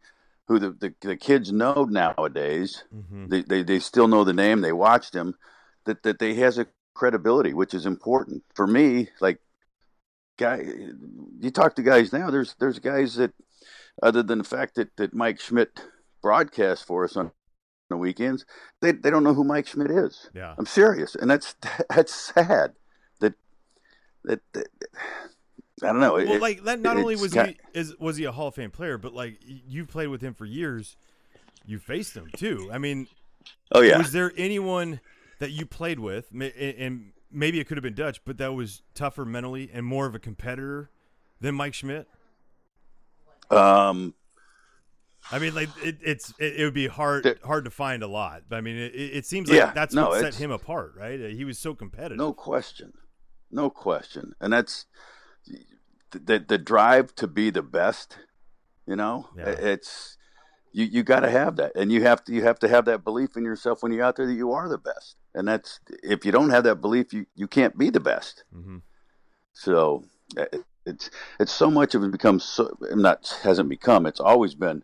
[0.51, 2.83] who the, the, the kids know nowadays.
[2.93, 3.27] Mm-hmm.
[3.27, 4.59] They, they, they still know the name.
[4.61, 5.35] They watched him.
[5.85, 9.09] That that they has a credibility, which is important for me.
[9.19, 9.39] Like,
[10.37, 10.63] guy,
[11.39, 12.29] you talk to guys now.
[12.29, 13.31] There's there's guys that,
[14.03, 15.83] other than the fact that that Mike Schmidt
[16.21, 17.31] broadcasts for us on
[17.89, 18.45] the weekends,
[18.79, 20.29] they they don't know who Mike Schmidt is.
[20.35, 21.55] Yeah, I'm serious, and that's
[21.89, 22.73] that's sad.
[23.21, 23.33] That
[24.25, 24.67] that, that
[25.83, 26.13] I don't know.
[26.13, 26.79] Well, it, like that.
[26.79, 29.87] Not only was he is was he a Hall of Fame player, but like you've
[29.87, 30.95] played with him for years.
[31.65, 32.69] You faced him too.
[32.71, 33.07] I mean,
[33.71, 33.97] oh yeah.
[33.97, 34.99] Was there anyone
[35.39, 39.25] that you played with, and maybe it could have been Dutch, but that was tougher
[39.25, 40.89] mentally and more of a competitor
[41.39, 42.07] than Mike Schmidt?
[43.49, 44.13] Um,
[45.31, 48.43] I mean, like it, it's it, it, would be hard hard to find a lot.
[48.49, 51.19] But I mean, it, it seems like yeah, that's no, what set him apart, right?
[51.19, 52.17] He was so competitive.
[52.17, 52.93] No question,
[53.51, 54.85] no question, and that's
[56.12, 58.17] the the drive to be the best,
[58.88, 59.50] you know, yeah.
[59.50, 60.17] it's
[60.74, 63.04] you you got to have that, and you have to you have to have that
[63.04, 66.26] belief in yourself when you're out there that you are the best, and that's if
[66.26, 68.43] you don't have that belief, you you can't be the best.
[68.56, 68.78] Mm-hmm.
[69.54, 70.06] So
[70.38, 74.84] it, it's it's so much of it becomes so not hasn't become it's always been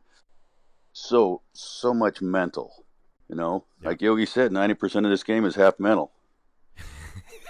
[0.94, 2.86] so so much mental,
[3.30, 3.66] you know.
[3.84, 6.12] Like Yogi said, ninety percent of this game is half mental.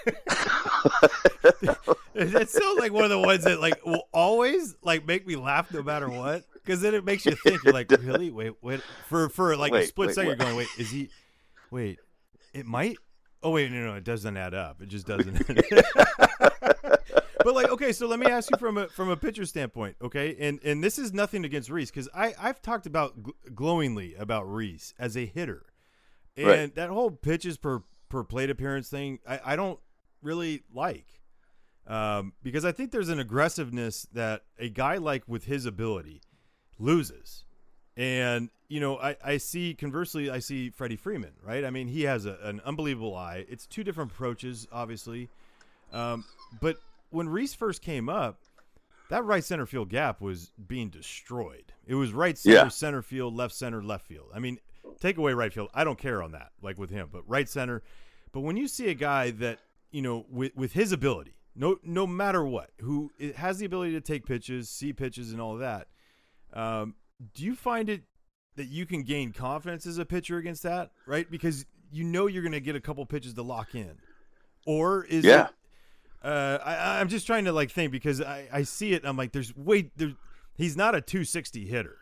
[2.19, 5.71] It's still like one of the ones that like will always like make me laugh
[5.71, 6.45] no matter what.
[6.53, 7.63] Because then it makes you think.
[7.63, 8.31] You're like, really?
[8.31, 8.81] Wait, wait.
[9.07, 10.37] For for like a split wait, second, what?
[10.39, 11.09] you're going, wait, is he?
[11.71, 11.99] Wait,
[12.53, 12.97] it might.
[13.43, 14.81] Oh wait, no, no, it doesn't add up.
[14.81, 15.45] It just doesn't.
[16.39, 20.35] but like, okay, so let me ask you from a from a pitcher standpoint, okay?
[20.39, 24.51] And and this is nothing against Reese because I I've talked about gl- glowingly about
[24.51, 25.67] Reese as a hitter,
[26.35, 26.75] and Right.
[26.75, 29.79] that whole pitches per per plate appearance thing, I, I don't
[30.27, 31.07] really like,
[31.87, 36.21] um, because I think there's an aggressiveness that a guy like with his ability
[36.77, 37.45] loses.
[37.95, 41.63] And you know, I, I see conversely, I see Freddie Freeman, right?
[41.63, 43.45] I mean, he has a, an unbelievable eye.
[43.47, 45.29] It's two different approaches, obviously,
[45.93, 46.25] um,
[46.59, 46.75] but
[47.09, 48.39] when Rhys first came up,
[49.09, 51.71] that right center field gap was being destroyed.
[51.87, 52.67] It was right center, Yeah.
[52.67, 54.27] center field, left center, left field.
[54.35, 54.59] I mean,
[54.99, 57.81] take away right field, I don't care on that, like with him, but right center.
[58.33, 59.59] But when you see a guy that
[59.91, 64.01] you know with with his ability, no no matter what, who has the ability to
[64.01, 65.87] take pitches, see pitches, and all that,
[66.53, 66.95] um,
[67.33, 68.03] do you find it
[68.55, 71.29] that you can gain confidence as a pitcher against that, right?
[71.29, 73.97] Because you know you're going to get a couple pitches to lock in,
[74.65, 75.45] or is Yeah.
[75.47, 75.53] it?
[76.23, 79.03] Uh, I, I'm just trying to like think because I, I see it.
[79.03, 80.13] And I'm like, there's way there,
[80.57, 81.97] he's not a 260 hitter.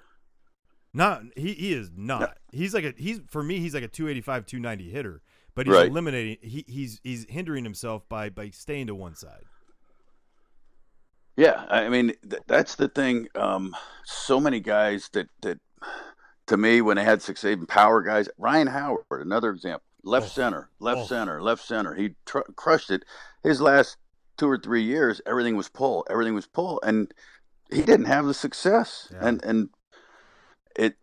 [0.93, 2.37] Not he, he is not.
[2.53, 5.21] He's like a he's for me he's like a 285 290 hitter,
[5.55, 5.87] but he's Right.
[5.89, 9.43] eliminating he, he's he's hindering himself by by staying to one side.
[11.37, 13.27] Yeah, I mean th- that's the thing.
[13.35, 15.59] Um, so many guys that that
[16.47, 18.29] to me when they had success, even power guys.
[18.37, 19.83] Ryan Howard, another example.
[20.03, 20.29] Left Oh.
[20.29, 21.05] center, left Oh.
[21.07, 21.93] center, left center.
[21.95, 23.03] He tr- crushed it.
[23.43, 23.97] His last
[24.37, 26.05] two or three years, everything was pull.
[26.09, 27.11] Everything was pull, and
[27.71, 29.09] he didn't have the success.
[29.11, 29.27] Yeah.
[29.27, 29.69] And and
[30.77, 30.95] it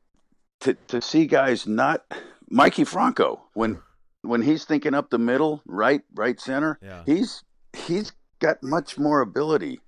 [0.61, 2.05] to to see guys not
[2.49, 3.83] Mikey Franco when
[4.23, 7.03] when he's thinking up the middle, right, right center, Yeah.
[7.07, 7.43] he's
[7.75, 9.81] he's got much more ability,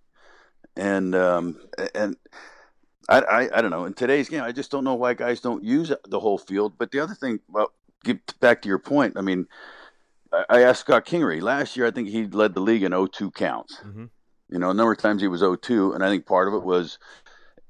[0.77, 1.61] and um,
[1.95, 2.17] and
[3.09, 3.85] I, I I don't know.
[3.85, 6.75] In today's game, I just don't know why guys don't use the whole field.
[6.79, 7.73] But the other thing, well,
[8.05, 9.15] get back to your point.
[9.17, 9.47] I mean,
[10.33, 11.87] I, I asked Scott Kingery last year.
[11.87, 13.79] I think he led the league in 0-2 counts.
[13.85, 14.11] Mhm.
[14.51, 16.63] You know, a number of times he was 0-2, and I think part of it
[16.65, 16.99] was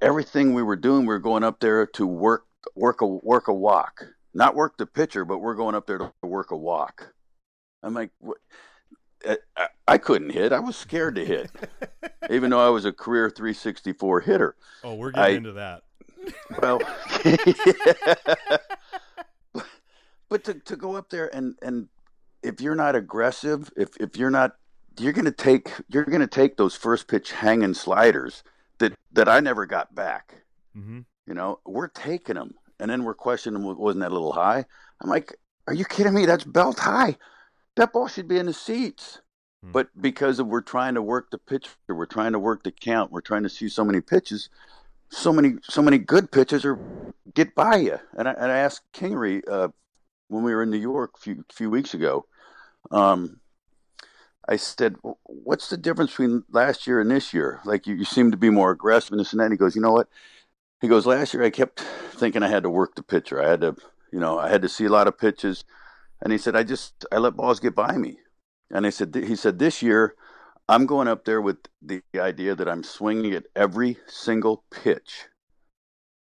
[0.03, 1.01] everything we were doing.
[1.03, 4.87] We were going up there to work work a work a walk, not work the
[4.87, 7.15] pitcher, but we're going up there to work a walk.
[7.83, 8.39] I'm like, what?
[9.27, 10.53] I, I- couldn't hit.
[10.53, 11.51] I was scared to hit,
[12.31, 14.57] even though I was a career 364 hitter.
[14.83, 15.83] Oh, we're getting I- into that.
[16.61, 16.81] Well,
[20.29, 21.89] but to, to go up there and, and
[22.43, 24.57] if you're not aggressive, if, if you're not,
[24.99, 28.43] you're going to take, you're going to take those first pitch hanging sliders
[28.79, 30.35] that, that I never got back.
[30.75, 32.55] hmm You know, we're taking them.
[32.85, 34.67] And then we're questioning, wasn't that a little high?
[35.01, 35.35] I'm like,
[35.67, 36.27] are you kidding me?
[36.27, 37.17] That's belt high.
[37.77, 39.23] That ball should be in the seats.
[39.63, 39.73] Hmm.
[39.73, 43.11] But because of we're trying to work the pitch, we're trying to work the count,
[43.11, 44.51] we're trying to see so many pitches,
[45.09, 46.79] so many so many good pitches are
[47.33, 47.99] get by you.
[48.19, 49.69] And I, and I asked Kingery uh,
[50.29, 52.27] when we were in New York a few few weeks ago.
[52.91, 53.41] Um,
[54.47, 57.63] I said, "What's the difference between last year and this year?
[57.65, 59.81] Like you, you seem to be more aggressive and this and that." He goes, "You
[59.81, 60.11] know what?"
[60.85, 63.43] He goes, "Last year I kept thinking I had to work the pitcher.
[63.43, 63.75] I had to,
[64.13, 65.65] you know, I had to see a lot of pitches."
[66.21, 68.19] And he said, "I just I let balls get by me."
[68.71, 70.15] And I said, he said, this year,
[70.69, 75.29] I'm going up there with the idea that I'm swinging at every single pitch.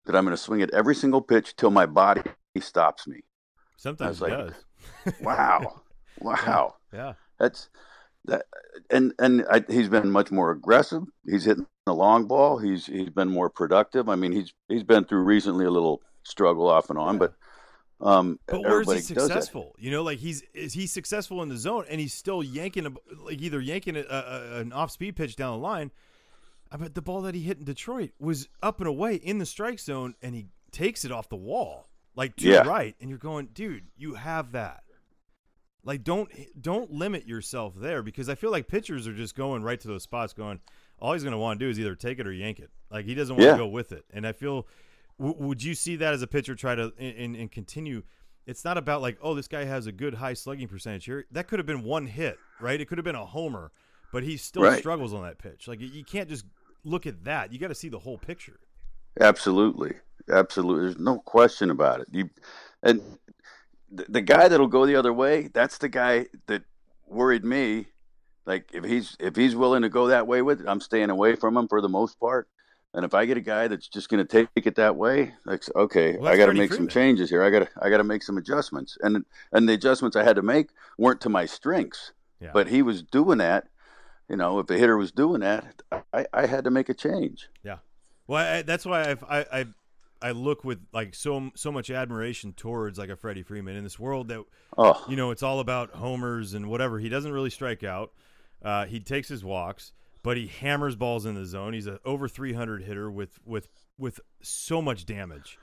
[0.05, 2.23] That I'm going to swing at every single pitch till my body
[2.61, 3.21] stops me.
[3.77, 5.15] Sometimes it like, does.
[5.23, 5.83] Wow,
[6.21, 7.15] wow, Yeah.
[7.39, 7.69] that's
[8.27, 8.47] that.
[8.91, 11.03] And and I, he's been much more aggressive.
[11.29, 12.59] He's hitting the long ball.
[12.59, 14.09] He's he's been more productive.
[14.09, 17.19] I mean, he's he's been through recently a little struggle off and on, Yeah.
[17.19, 17.35] but
[18.01, 19.21] um, But where is he everybody does that.
[19.21, 19.75] successful?
[19.79, 22.91] You know, like he's is he successful in the zone, and he's still yanking a,
[23.25, 25.91] like either yanking a, a, an off speed pitch down the line.
[26.71, 29.47] I bet the ball that he hit in Detroit was up and away in the
[29.47, 32.63] strike zone, and he takes it off the wall like to Yeah.
[32.67, 34.83] right, and you're going, dude, you have that.
[35.85, 39.81] Like don't don't limit yourself there because I feel like pitchers are just going right
[39.81, 40.61] to those spots, going,
[41.01, 42.71] all he's going to want to do is either take it or yank it.
[42.91, 43.53] Like he doesn't want Yeah.
[43.53, 44.67] to go with it, and I feel
[45.19, 48.03] W- would you see that as a pitcher try to and, and, continue?
[48.47, 51.27] It's not about like, oh, this guy has a good high slugging percentage here.
[51.31, 52.81] That could have been one hit, right?
[52.81, 53.73] It could have been a homer,
[54.11, 54.79] but he still Right.
[54.79, 55.69] struggles on that pitch.
[55.69, 56.47] Like you can't just
[56.83, 57.53] look at that.
[57.53, 58.59] You got to see the whole picture.
[59.21, 59.95] Absolutely,
[60.31, 60.85] absolutely.
[60.87, 62.09] There's no question about it.
[62.11, 62.31] You
[62.83, 63.01] and
[63.93, 65.49] the, the guy that'll go the other way.
[65.53, 66.63] That's the guy that
[67.07, 67.87] worried me.
[68.47, 71.37] Like if he's if he's willing to go that way with it, I'm staying away
[71.37, 72.49] from him for the most part.
[72.95, 75.63] And if I get a guy that's just going to take it that way, like
[75.77, 77.43] okay, Well, I got to make some changes here.
[77.43, 78.99] I got to I got to make some adjustments.
[79.01, 82.13] And and the adjustments I had to make weren't to my strengths.
[82.41, 82.51] Yeah.
[82.53, 83.69] But he was doing that
[84.33, 85.83] you know, if the hitter was doing that,
[86.13, 87.49] I, I had to make a change.
[87.63, 87.79] Yeah.
[88.27, 89.67] Well, I, that's why I've, I I
[90.23, 93.99] I look with like so so much admiration towards like a Freddie Freeman in this
[93.99, 94.43] world that
[94.79, 96.99] Oh, you know it's all about homers and whatever.
[96.99, 98.13] He doesn't really strike out.
[98.63, 99.93] Uh, he takes his walks,
[100.23, 101.73] but he hammers balls in the zone.
[101.73, 103.69] He's a over 300 hitter with with
[103.99, 105.59] with so much damage.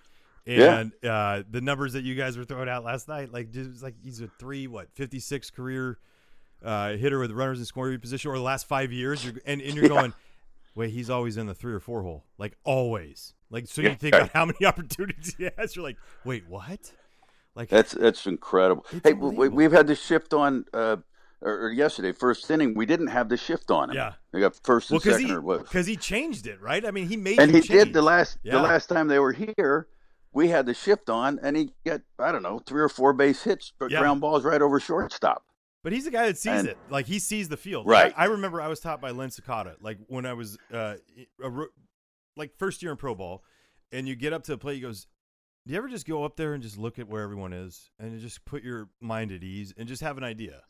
[0.45, 0.79] Yeah.
[0.79, 3.95] And uh, the numbers that you guys were throwing out last night, like just like
[4.03, 5.99] he's a three what 56 career
[6.63, 9.75] uh, hitter with runners in scoring position over the last five years, you're, and and
[9.75, 9.89] you're Yeah.
[9.89, 10.13] going,
[10.75, 13.33] wait, he's always in the three or four hole, like always.
[13.51, 13.95] Like so, you Yeah.
[13.95, 15.75] think about how many opportunities he has.
[15.75, 16.91] You're like, wait, what?
[17.55, 18.85] Like that's that's incredible.
[19.03, 20.65] Hey, we, we've had the shift on.
[20.73, 20.97] Uh,
[21.41, 23.95] or, or yesterday, first inning, we didn't have the shift on him.
[23.95, 24.13] Yeah.
[24.33, 25.59] we got first well, and because second he or what?
[25.63, 26.85] because he changed it, right?
[26.85, 28.55] I mean, he made And he did the last Yeah.
[28.55, 29.87] the last time they were here.
[30.33, 33.41] We had the shift on, and he got I don't know three or four base
[33.43, 33.99] hits, but Yeah.
[34.01, 35.45] ground balls right over shortstop.
[35.81, 36.77] But he's the guy that sees And- it.
[36.89, 37.87] Like he sees the field.
[37.87, 38.13] Right.
[38.17, 40.95] I, I remember I was taught by Len Sakata, like when I was uh,
[41.41, 41.49] a,
[42.35, 43.43] like first year in pro ball,
[43.91, 44.75] and you get up to the plate.
[44.75, 45.07] He goes,
[45.65, 48.19] "Do you ever just go up there and just look at where everyone is, and
[48.19, 50.61] just put your mind at ease and just have an idea,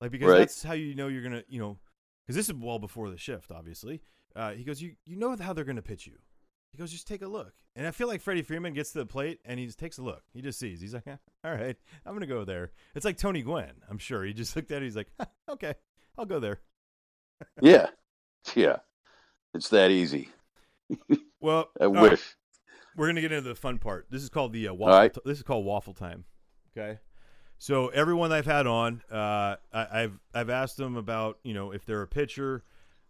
[0.00, 0.38] like because Right.
[0.38, 1.78] that's how you know you're gonna, you know,
[2.26, 4.02] because this is well before the shift, obviously.
[4.36, 6.18] Uh, he goes, you you know how they're gonna pitch you.
[6.72, 7.54] He goes, just take a look.
[7.74, 10.02] And I feel like Freddie Freeman gets to the plate and he just takes a
[10.02, 10.22] look.
[10.34, 10.80] He just sees.
[10.80, 12.72] He's like, "Eh, all right, I'm going to go there.
[12.94, 14.24] It's like Tony Gwynn, I'm sure.
[14.24, 14.84] He just looked at it.
[14.84, 15.08] He's like,
[15.48, 15.74] okay,
[16.18, 16.60] I'll go there.
[17.62, 17.86] Yeah,
[18.54, 18.78] yeah,
[19.54, 20.28] it's that easy.
[21.40, 22.36] Well, I all right, wish.
[22.96, 24.06] we're going to get into the fun part.
[24.10, 24.98] This is called the uh, waffle.
[24.98, 25.14] right.
[25.14, 26.24] t- this is called waffle time.
[26.76, 26.98] Okay.
[27.58, 31.84] So everyone I've had on, uh, I, I've I've asked them about you know if
[31.84, 32.62] they're a pitcher,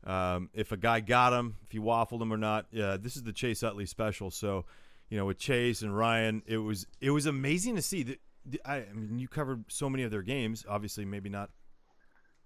[0.04, 2.66] um, if a guy got him, if he waffled him or not.
[2.74, 4.30] Uh, this is the Chase Utley special.
[4.30, 4.64] So,
[5.10, 8.20] you know, with Chase and Ryan, it was it was amazing to see that.
[8.64, 10.64] I, I mean, you covered so many of their games.
[10.66, 11.50] Obviously, maybe not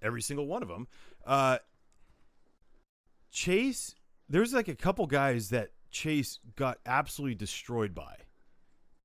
[0.03, 0.89] every single one of them.
[1.24, 1.59] Uh,
[3.30, 3.95] Chase,
[4.33, 8.16] there's like a couple guys that Chase got absolutely destroyed by,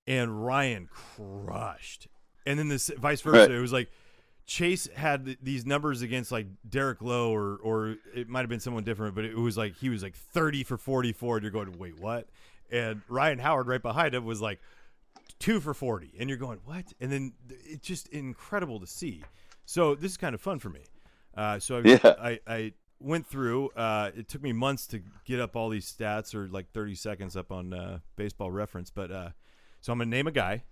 [0.08, 2.08] and Ryan crushed.
[2.46, 3.40] And then this vice versa.
[3.42, 3.52] Right.
[3.52, 3.90] It was like
[4.46, 8.62] Chase had th- these numbers against like Derek Lowe, or or it might have been
[8.62, 11.38] someone different, but it was like he was like 30 for 44.
[11.38, 12.28] And you're going, wait, what?
[12.72, 14.60] And Ryan Howard right behind him was like
[15.40, 19.22] two for 40 and you're going what and then th- it's just incredible to see
[19.66, 20.80] so this is kind of fun for me
[21.36, 21.98] uh, so I, Yeah.
[22.20, 26.34] I, I went through uh, it took me months to get up all these stats
[26.34, 29.30] or like 30 seconds up on uh, baseball reference but uh,
[29.82, 30.64] so i'm gonna name a guy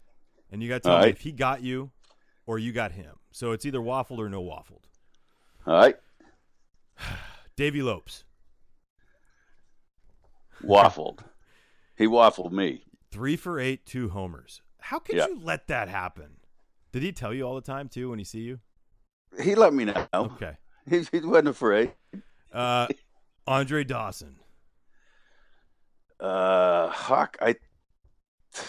[0.52, 1.92] and you gotta tell All me if he got you
[2.48, 3.16] or you got him.
[3.32, 4.84] So it's either waffled or no waffled.
[5.66, 5.96] All right,
[7.56, 8.24] Davey Lopes.
[10.64, 11.20] Waffled.
[11.98, 12.84] he waffled me.
[13.12, 14.62] three for eight two homers.
[14.80, 15.28] How could Yeah.
[15.28, 16.38] you let that happen?
[16.92, 18.60] Did he tell you all the time too when he see you?
[19.42, 20.08] He let me know.
[20.14, 20.58] okay
[20.90, 21.94] He, he wasn't afraid.
[22.54, 22.88] uh,
[23.48, 24.38] andre dawson
[26.20, 27.56] Uh, Hawk, I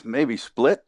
[0.05, 0.81] maybe split.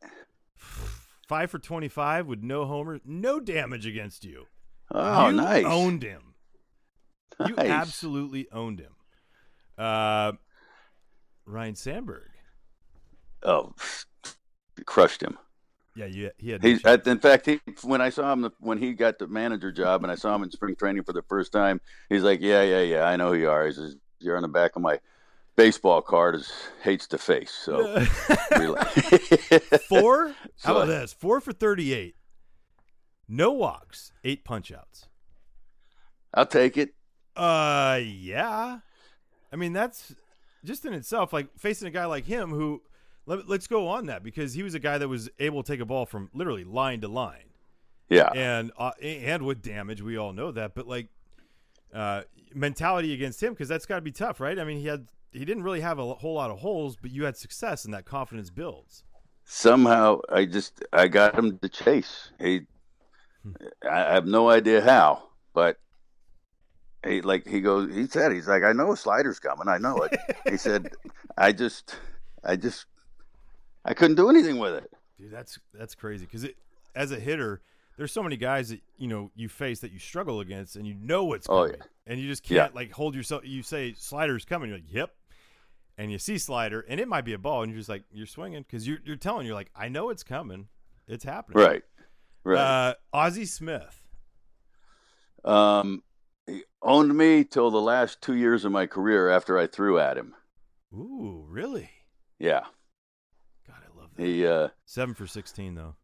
[1.28, 4.46] Five for 25 with no homers, no damage against you.
[4.90, 5.64] Oh, you nice.
[5.66, 6.34] owned him.
[7.46, 8.92] You absolutely owned him.
[9.76, 10.32] Uh,
[11.44, 12.30] Ryne Sandberg.
[13.42, 13.74] Oh,
[14.86, 15.38] crushed him.
[15.98, 16.62] Yeah, you, he had.
[16.62, 20.12] He's, in fact, he, when I saw him when he got the manager job, and
[20.12, 23.02] I saw him in spring training for the first time, he's like, "Yeah, yeah, yeah,
[23.02, 25.00] I know who you are." He says, "You're on the back of my
[25.56, 26.52] baseball card." Is
[26.84, 27.50] hates to face.
[27.50, 28.00] So,
[29.88, 30.36] Four?
[30.62, 31.12] How about this?
[31.14, 32.14] Four for 38.
[33.28, 35.08] No walks, eight punchouts.
[36.32, 36.94] I'll take it.
[37.34, 38.78] Uh, yeah.
[39.52, 40.14] I mean, that's
[40.64, 42.82] just in itself like facing a guy like him who.
[43.28, 45.80] Let, let's go on that because he was a guy that was able to take
[45.80, 47.44] a ball from literally line to line.
[48.08, 50.74] Yeah, and uh, and with damage, we all know that.
[50.74, 51.08] But like
[51.92, 52.22] uh,
[52.54, 54.58] mentality against him, because that's got to be tough, right?
[54.58, 57.24] I mean, he had he didn't really have a whole lot of holes, but you
[57.24, 59.04] had success, and that confidence builds.
[59.44, 62.30] somehow I just I got him to chase.
[62.40, 62.62] He,
[63.88, 65.76] I have no idea how, but
[67.06, 67.94] he like he goes.
[67.94, 69.68] He said he's like I know a slider's coming.
[69.68, 70.18] I know it.
[70.48, 70.92] he said
[71.36, 71.96] I just
[72.42, 72.86] I just
[73.84, 74.90] I couldn't do anything with it.
[75.18, 76.46] Dude, that's that's crazy because
[76.94, 77.60] as a hitter,
[77.96, 80.94] there's so many guys that you know you face that you struggle against, and you
[80.94, 83.42] know what's Oh, coming, and you just can't like hold yourself.
[83.44, 85.14] You say slider's coming, you're like, yep.
[85.96, 88.24] And you see slider, and it might be a ball, and you're just like, you're
[88.26, 90.68] swinging because you're, you're telling you're like, I know it's coming,
[91.08, 91.58] it's happening.
[91.60, 91.82] Right,
[92.44, 92.58] right.
[92.58, 94.00] Uh, Ozzie Smith.
[95.44, 96.02] um,
[96.46, 100.16] he owned me till the last two years of my career after I threw at
[100.16, 100.34] him.
[100.94, 101.90] Ooh, really?
[102.38, 102.60] Yeah,
[103.66, 104.07] God, I love that.
[104.18, 104.46] He.
[104.46, 105.94] uh Seven for sixteen, though.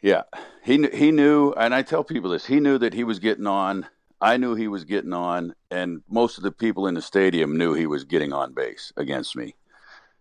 [0.00, 0.22] Yeah,
[0.64, 2.46] he he knew, and I tell people this.
[2.46, 3.86] He knew that he was getting on
[4.22, 7.74] I knew he was getting on, and most of the people in the stadium knew
[7.74, 9.56] he was getting on base against me.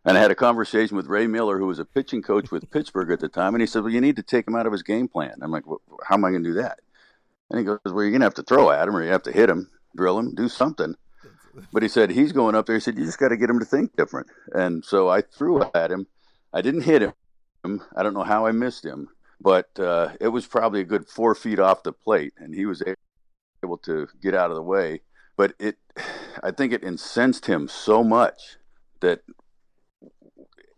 [0.03, 3.11] And I had a conversation with Ray Miller, who was a pitching coach with Pittsburgh
[3.11, 4.81] at the time, and he said, "Well, you need to take him out of his
[4.81, 6.79] game plan." I'm like, well, "How am I going to do that?"
[7.51, 9.21] And he goes, "Well, you're going to have to throw at him, or you have
[9.23, 10.95] to hit him, drill him, do something."
[11.71, 12.77] But he said he's going up there.
[12.77, 14.25] He said you just got to get him to think different.
[14.55, 16.07] And so I threw at him.
[16.53, 17.01] I didn't hit
[17.63, 17.81] him.
[17.95, 21.35] I don't know how I missed him, but uh, it was probably a good four
[21.35, 22.81] feet off the plate, and he was
[23.63, 25.01] able to get out of the way.
[25.37, 25.77] But it,
[26.43, 28.57] I think it incensed him so much
[29.01, 29.21] that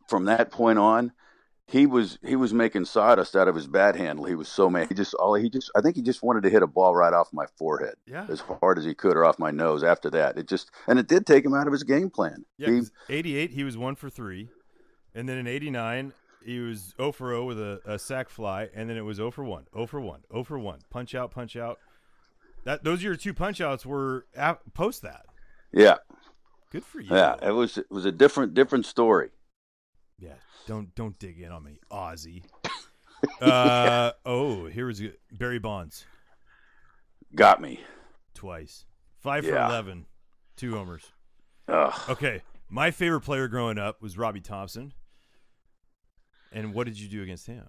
[0.08, 1.12] from that point on,
[1.68, 4.26] he was he was making sawdust out of his bat handle.
[4.26, 4.90] He was so mad.
[4.90, 7.14] He just all he just I think he just wanted to hit a ball right
[7.14, 8.26] off my forehead, Yeah.
[8.30, 9.82] as hard as he could, or off my nose.
[9.84, 12.46] After that, it just and it did take him out of his game plan.
[12.58, 14.50] Yeah, He- 88, he was one for three.
[15.16, 16.14] And then in 89,
[16.46, 18.70] he was 0 for 0 with a, a sack fly.
[18.74, 20.80] And then it was 0 for 1, 0 for 1, 0 for 1.
[20.90, 21.80] Punch out, punch out.
[22.66, 25.26] That Those your two punch outs were ap- post that.
[25.72, 25.98] yeah,
[26.72, 27.14] Good for you.
[27.16, 27.36] yeah.
[27.42, 29.30] It was it was a different different story.
[30.18, 30.36] Yeah,
[30.66, 32.44] Don't don't dig in on me, Ozzie.
[33.42, 35.02] Uh, oh, here was.
[35.32, 36.06] Barry Bonds
[37.36, 37.80] Got me.
[38.34, 38.84] twice.
[39.22, 39.70] Five for Yeah.
[39.70, 40.06] 11,
[40.58, 41.12] two homers.
[41.70, 41.94] Ugh.
[42.10, 44.92] Okay, my favorite player growing up was Robby Thompson.
[46.54, 47.66] And what did you do against him?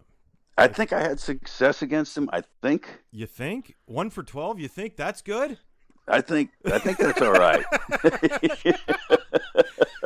[0.57, 2.31] I think I had success against him.
[2.33, 3.03] I think.
[3.11, 4.61] You think one for twelve?
[4.61, 5.59] You think that's good?
[6.07, 6.51] I think.
[6.67, 7.65] I think that's all right.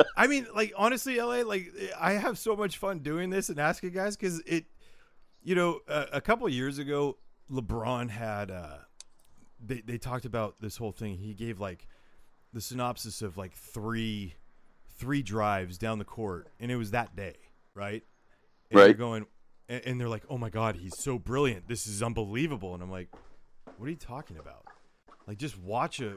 [0.16, 3.90] I mean, like honestly, LA, like I have so much fun doing this and asking
[3.90, 4.64] guys because it,
[5.42, 7.18] you know, uh, a couple of years ago,
[7.50, 8.78] LeBron had, uh,
[9.64, 11.18] they they talked about this whole thing.
[11.18, 11.86] He gave like
[12.52, 14.34] the synopsis of like three,
[14.96, 17.36] three drives down the court, and it was that day,
[17.74, 18.02] right?
[18.70, 18.98] And you're Right.
[18.98, 19.26] going,
[19.68, 21.68] and, and they're like, "Oh my God, he's so brilliant!
[21.68, 23.08] This is unbelievable!" And I'm like,
[23.76, 24.66] "What are you talking about?"
[25.26, 26.16] Like just watch a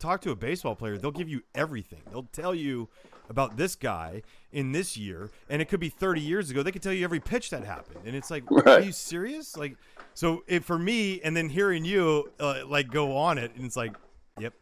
[0.00, 0.98] talk to a baseball player.
[0.98, 2.02] They'll give you everything.
[2.10, 2.88] They'll tell you
[3.30, 4.22] about this guy
[4.52, 6.62] in this year, and it could be 30 years ago.
[6.62, 9.56] They could tell you every pitch that happened, and it's like, are you serious?
[9.56, 9.76] Like,
[10.14, 13.76] so if for me, and then hearing you uh, like go on it, and it's
[13.76, 13.94] like,
[14.40, 14.52] yep,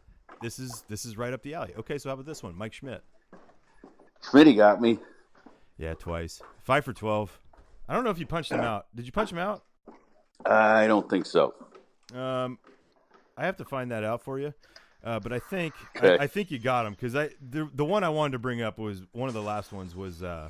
[0.41, 1.73] this is this is right up the alley.
[1.79, 3.03] Okay, so how about this one, Mike Schmidt?
[4.21, 4.99] Smitty got me.
[5.83, 7.41] Yeah, twice, five for 12.
[7.89, 8.85] I don't know if you punched him out.
[8.95, 9.63] Did you punch him out?
[10.45, 11.53] I don't think so.
[12.15, 12.57] Um,
[13.35, 14.53] I have to find that out for you.
[15.03, 16.17] Uh, but I think Okay.
[16.17, 18.61] I, I think you got him because I the the one I wanted to bring
[18.61, 20.47] up was one of the last ones was uh,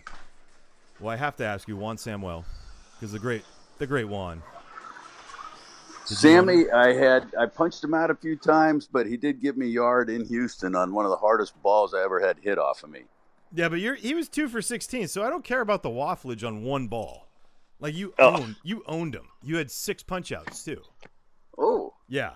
[1.00, 2.46] well I have to ask you Juan Samuel
[2.94, 3.44] because the great
[3.80, 4.44] the great Juan.
[6.08, 9.58] Did Sammy, I had I punched him out a few times, but he did give
[9.58, 12.60] me a yard in Houston on one of the hardest balls I ever had hit
[12.60, 13.06] off of me.
[13.56, 16.46] Yeah, but you're he was two for sixteen, so I don't care about the wafflage
[16.46, 17.28] on one ball.
[17.80, 18.38] Like you Oh.
[18.42, 19.28] owned you owned him.
[19.44, 20.82] You had six punch outs too.
[21.58, 22.32] Oh, Yeah,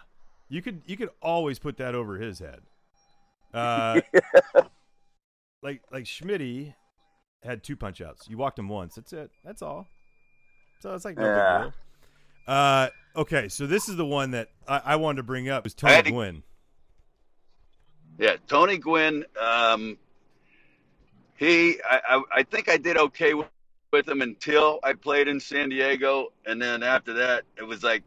[0.50, 2.62] you could you could always put that over his head.
[3.54, 4.02] Uh,
[5.64, 6.74] like like Schmitty
[7.44, 8.28] had two punch outs.
[8.30, 8.96] You walked him once.
[8.96, 9.32] That's it.
[9.44, 9.88] That's all.
[10.82, 11.58] So it's like no Yeah.
[11.58, 11.74] big deal.
[12.48, 15.66] Uh, okay, so this is the one that I, I wanted to bring up.
[15.66, 16.44] Is Tony to- Gwynn?
[18.20, 19.26] yeah, Tony Gwynn.
[19.42, 19.98] Um,
[21.38, 23.48] he, I, I, I think I did okay with,
[23.94, 28.04] with him until I played in San Diego, and then after that, it was like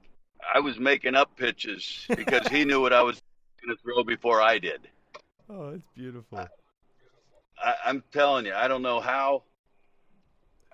[0.53, 3.23] I was making up pitches because he knew what I was
[3.65, 4.81] going to throw before I did.
[5.53, 6.39] Oh, it's beautiful.
[7.59, 9.43] I, I'm telling you, I don't know how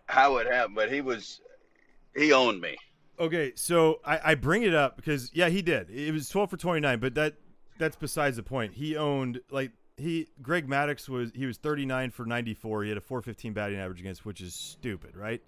[0.04, 1.40] how it happened, but he was
[2.14, 2.76] he owned me.
[3.18, 5.88] Okay, so I, I bring it up because yeah, he did.
[5.88, 7.36] It was twelve for twenty nine, but that
[7.78, 8.74] that's besides the point.
[8.74, 12.82] He owned like he Greg Maddux was he was thirty nine for ninety four.
[12.82, 15.42] He had a four fifteen batting average against, which is stupid, right?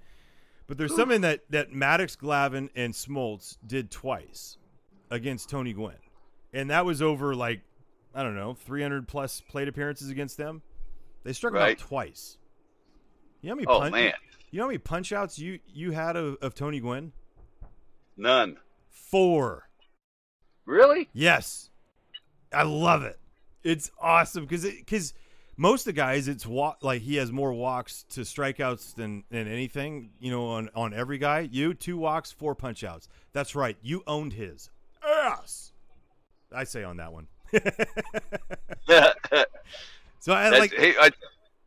[0.67, 4.59] But there's something that that Maddux, Glavine, and Smoltz did twice
[5.11, 5.97] against Tony Gwynn,
[6.53, 7.61] and that was over like
[8.15, 10.63] I don't know three hundred plus plate appearances against them.
[11.25, 12.39] They struck him out twice.
[13.41, 14.13] You know how many Oh punch, man,
[14.51, 17.13] You know how many punch outs you you had of, of Tony Gwynn?
[18.17, 18.57] none.
[18.91, 19.69] Four.
[20.67, 21.09] Really?
[21.15, 21.71] Yes,
[22.53, 23.19] I love it.
[23.63, 25.15] It's awesome because because
[25.57, 29.49] most of the guys, it's walk like he has more walks to strikeouts than than
[29.49, 30.11] anything.
[30.21, 33.09] You know, on on every guy, you two walks, four punch outs.
[33.33, 33.77] That's right.
[33.83, 34.71] You owned his
[35.05, 35.73] ass.
[36.55, 37.27] I say on that one.
[40.21, 40.73] so I like.
[40.73, 41.11] hey, I,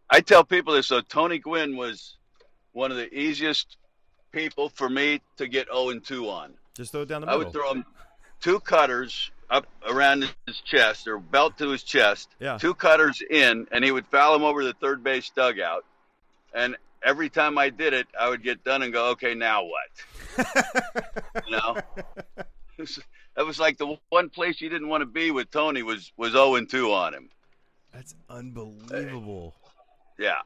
[0.10, 0.88] I tell people this.
[0.88, 2.18] So Tony Gwynn was
[2.72, 3.78] one of the easiest
[4.32, 6.54] people for me to get 0 and 2 on.
[6.74, 7.86] Just throw it down the I would throw him
[8.40, 12.58] two cutters up around his chest or belt to his chest, Yeah.
[12.58, 15.86] two cutters in, and he would foul him over the third base dugout.
[16.54, 20.46] And every time I did it, I would get done and go, okay, now what?
[21.46, 21.78] you know?
[23.36, 26.32] that was like the one place you didn't want to be with Tony was was
[26.32, 27.30] 0 and 2 on him.
[27.94, 29.54] That's unbelievable.
[30.18, 30.40] Yeah.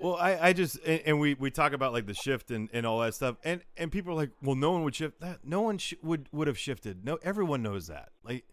[0.00, 2.86] Well, I, I just and, and we, we talk about like the shift and, and
[2.86, 5.40] all that stuff, and and people are like, well, no one would shift that.
[5.44, 7.04] No one sh- would would have shifted.
[7.04, 8.10] No, everyone knows that.
[8.22, 8.44] Like,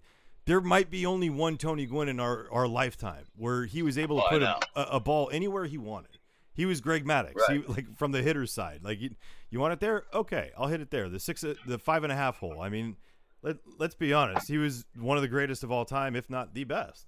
[0.46, 4.18] there might be only one Tony Gwynn in our, our lifetime where he was able
[4.18, 6.20] to Oh, put a, a, a ball anywhere he wanted.
[6.54, 8.80] He was Greg Maddux, he, like from the hitter's side.
[8.82, 9.10] Like, you,
[9.50, 10.06] you want it there?
[10.14, 11.10] Okay, I'll hit it there.
[11.10, 12.62] The six, the five and a half hole.
[12.62, 12.96] I mean,
[13.42, 14.48] let let's be honest.
[14.48, 17.08] He was one of the greatest of all time, if not the best.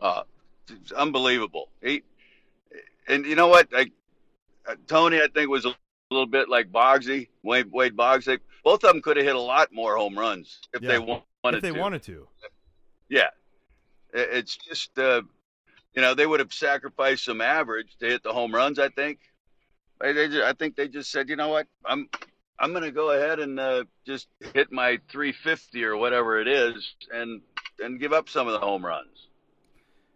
[0.00, 0.24] Uh,
[0.96, 1.68] unbelievable.
[1.80, 2.02] He,
[3.08, 3.68] and you know what?
[3.74, 3.90] I,
[4.68, 5.74] uh, Tony, I think was a
[6.10, 8.38] little bit like Boggsy, Wade, Wade Boggsy.
[8.62, 10.88] Both of them could have hit a lot more home runs if Yeah.
[10.92, 11.78] they wa- wanted if they to.
[11.80, 12.28] wanted to.
[13.08, 13.28] Yeah,
[14.12, 15.22] It- it's just uh,
[15.94, 18.78] you know they would have sacrificed some average to hit the home runs.
[18.78, 19.18] I think.
[20.00, 22.08] They, they ju- I think they just said, you know what, I'm
[22.58, 27.40] I'm gonna go ahead and uh, just hit my 350 or whatever it is, and
[27.82, 29.28] and give up some of the home runs.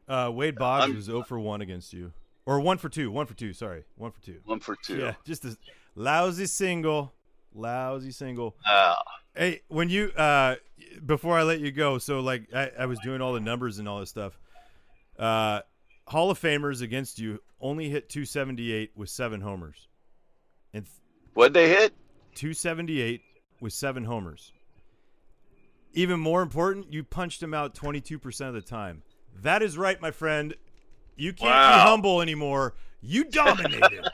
[0.08, 2.12] Uh, Wade Boggs was 0 for 1 against you.
[2.48, 3.10] Or 1 for 2.
[3.10, 3.52] 1 for 2.
[3.52, 3.84] Sorry.
[3.96, 4.40] 1 for 2.
[4.46, 4.96] One for two.
[4.96, 5.54] Yeah, just a
[5.94, 7.12] lousy single.
[7.54, 8.56] Lousy single.
[8.66, 8.94] Uh,
[9.36, 10.56] Hey, when you, uh,
[11.04, 13.86] before I let you go, so like I, I was doing all the numbers and
[13.88, 14.36] all this stuff.
[15.16, 15.60] Uh,
[16.08, 19.86] Hall of Famers against you only hit 278 with seven homers.
[20.72, 20.94] And th-
[21.34, 21.92] what'd they hit?
[22.34, 23.20] 278
[23.60, 24.52] with seven homers.
[25.92, 29.02] Even more important, you punched him out 22% of the time.
[29.42, 30.54] That is right, my friend.
[31.18, 32.74] You can't be humble anymore.
[33.00, 34.06] You dominated.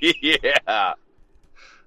[0.22, 0.94] yeah.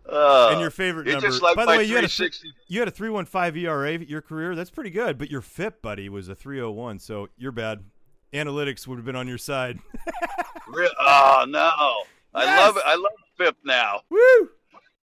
[0.10, 1.22] Uh, and your favorite number.
[1.28, 2.54] just like By the way, you had a th- 360.
[2.68, 4.56] you had a 315 ERA your career.
[4.56, 7.84] That's pretty good, but your FIP, buddy, was a 301, so you're bad.
[8.34, 9.80] Analytics would have been on your side.
[10.74, 11.70] Oh no!
[12.34, 12.84] I love it.
[12.86, 14.00] I love FIP now.
[14.10, 14.50] Woo!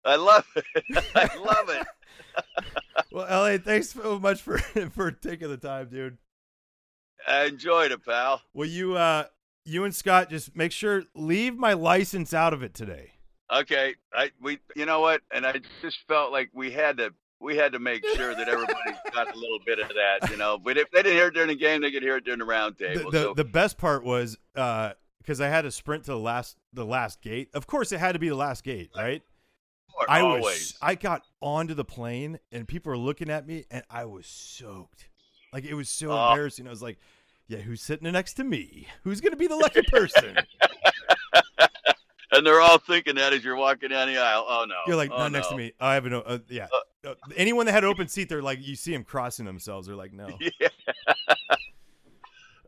[0.05, 0.65] I love it.
[1.15, 1.87] I love it.
[3.11, 6.19] Well, LA, thanks so much for for taking the time, dude.
[7.27, 8.41] I enjoyed it, pal.
[8.53, 9.25] Well, you uh
[9.65, 13.11] you and Scott just make sure leave my license out of it today.
[13.53, 15.21] Okay, I we you know what?
[15.31, 18.91] And I just felt like we had to we had to make sure that everybody
[19.13, 20.57] got a little bit of that, you know.
[20.57, 22.45] But if they didn't hear it during the game, they could hear it during the
[22.45, 23.11] round The, table.
[23.11, 26.55] the, so the best part was uh because I had to sprint to the last
[26.73, 27.49] the last gate.
[27.53, 29.21] Of course, it had to be the last gate, right?
[30.07, 30.43] I always.
[30.43, 34.27] was I got onto the plane and people were looking at me and I was
[34.27, 35.07] soaked.
[35.51, 36.29] Like it was so Oh.
[36.31, 36.67] embarrassing.
[36.67, 36.97] I was like,
[37.47, 38.87] yeah, who's sitting next to me?
[39.03, 40.37] Who's gonna be the lucky person?
[42.31, 44.45] and they're all thinking that as you're walking down the aisle.
[44.47, 44.75] Oh no!
[44.85, 45.57] You're like, oh, not next to no.
[45.57, 45.73] me.
[45.79, 46.67] I have an uh, yeah.
[47.05, 49.87] Uh, anyone that had an open seat, they're like, you see them crossing themselves.
[49.87, 50.37] They're like, no.
[50.59, 50.69] Yeah.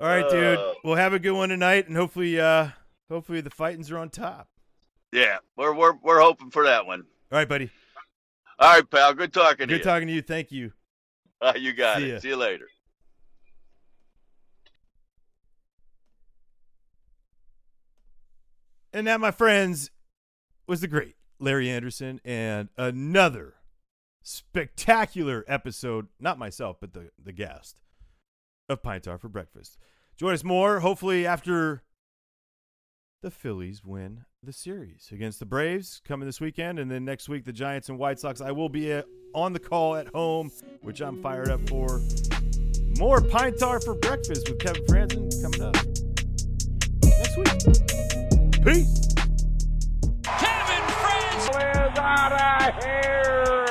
[0.01, 0.57] All right, dude.
[0.57, 0.73] Uh.
[0.85, 2.69] We'll have a good one tonight, and hopefully, uh,
[3.09, 4.47] hopefully the Fightins are on top.
[5.11, 7.03] Yeah, we're we're we're hoping for that one.
[7.31, 7.69] All right, buddy.
[8.59, 9.13] All right, pal.
[9.13, 10.21] Good talking to Good talking to you.
[10.21, 10.71] Thank you.
[11.41, 12.13] Uh, you got See it.
[12.13, 12.19] ya.
[12.19, 12.67] See you later.
[18.93, 19.91] And that, my friends,
[20.67, 23.55] was the great Larry Andersen and another
[24.21, 26.07] spectacular episode.
[26.19, 27.81] Not myself, but the, the guest
[28.67, 29.77] of Pine Tar for Breakfast.
[30.17, 31.83] Join us more, hopefully, after
[33.21, 36.79] the Phillies win the series against the Braves coming this weekend.
[36.79, 38.41] And then next week, the Giants and White Sox.
[38.41, 39.01] I will be
[39.33, 42.01] on the call at home, which I'm fired up for.
[42.97, 45.75] More Pine Tar for Breakfast with Kevin Frandsen coming up
[47.03, 48.08] next week.
[48.69, 49.15] Peace.
[50.23, 53.68] Kevin Frandsen is out of here.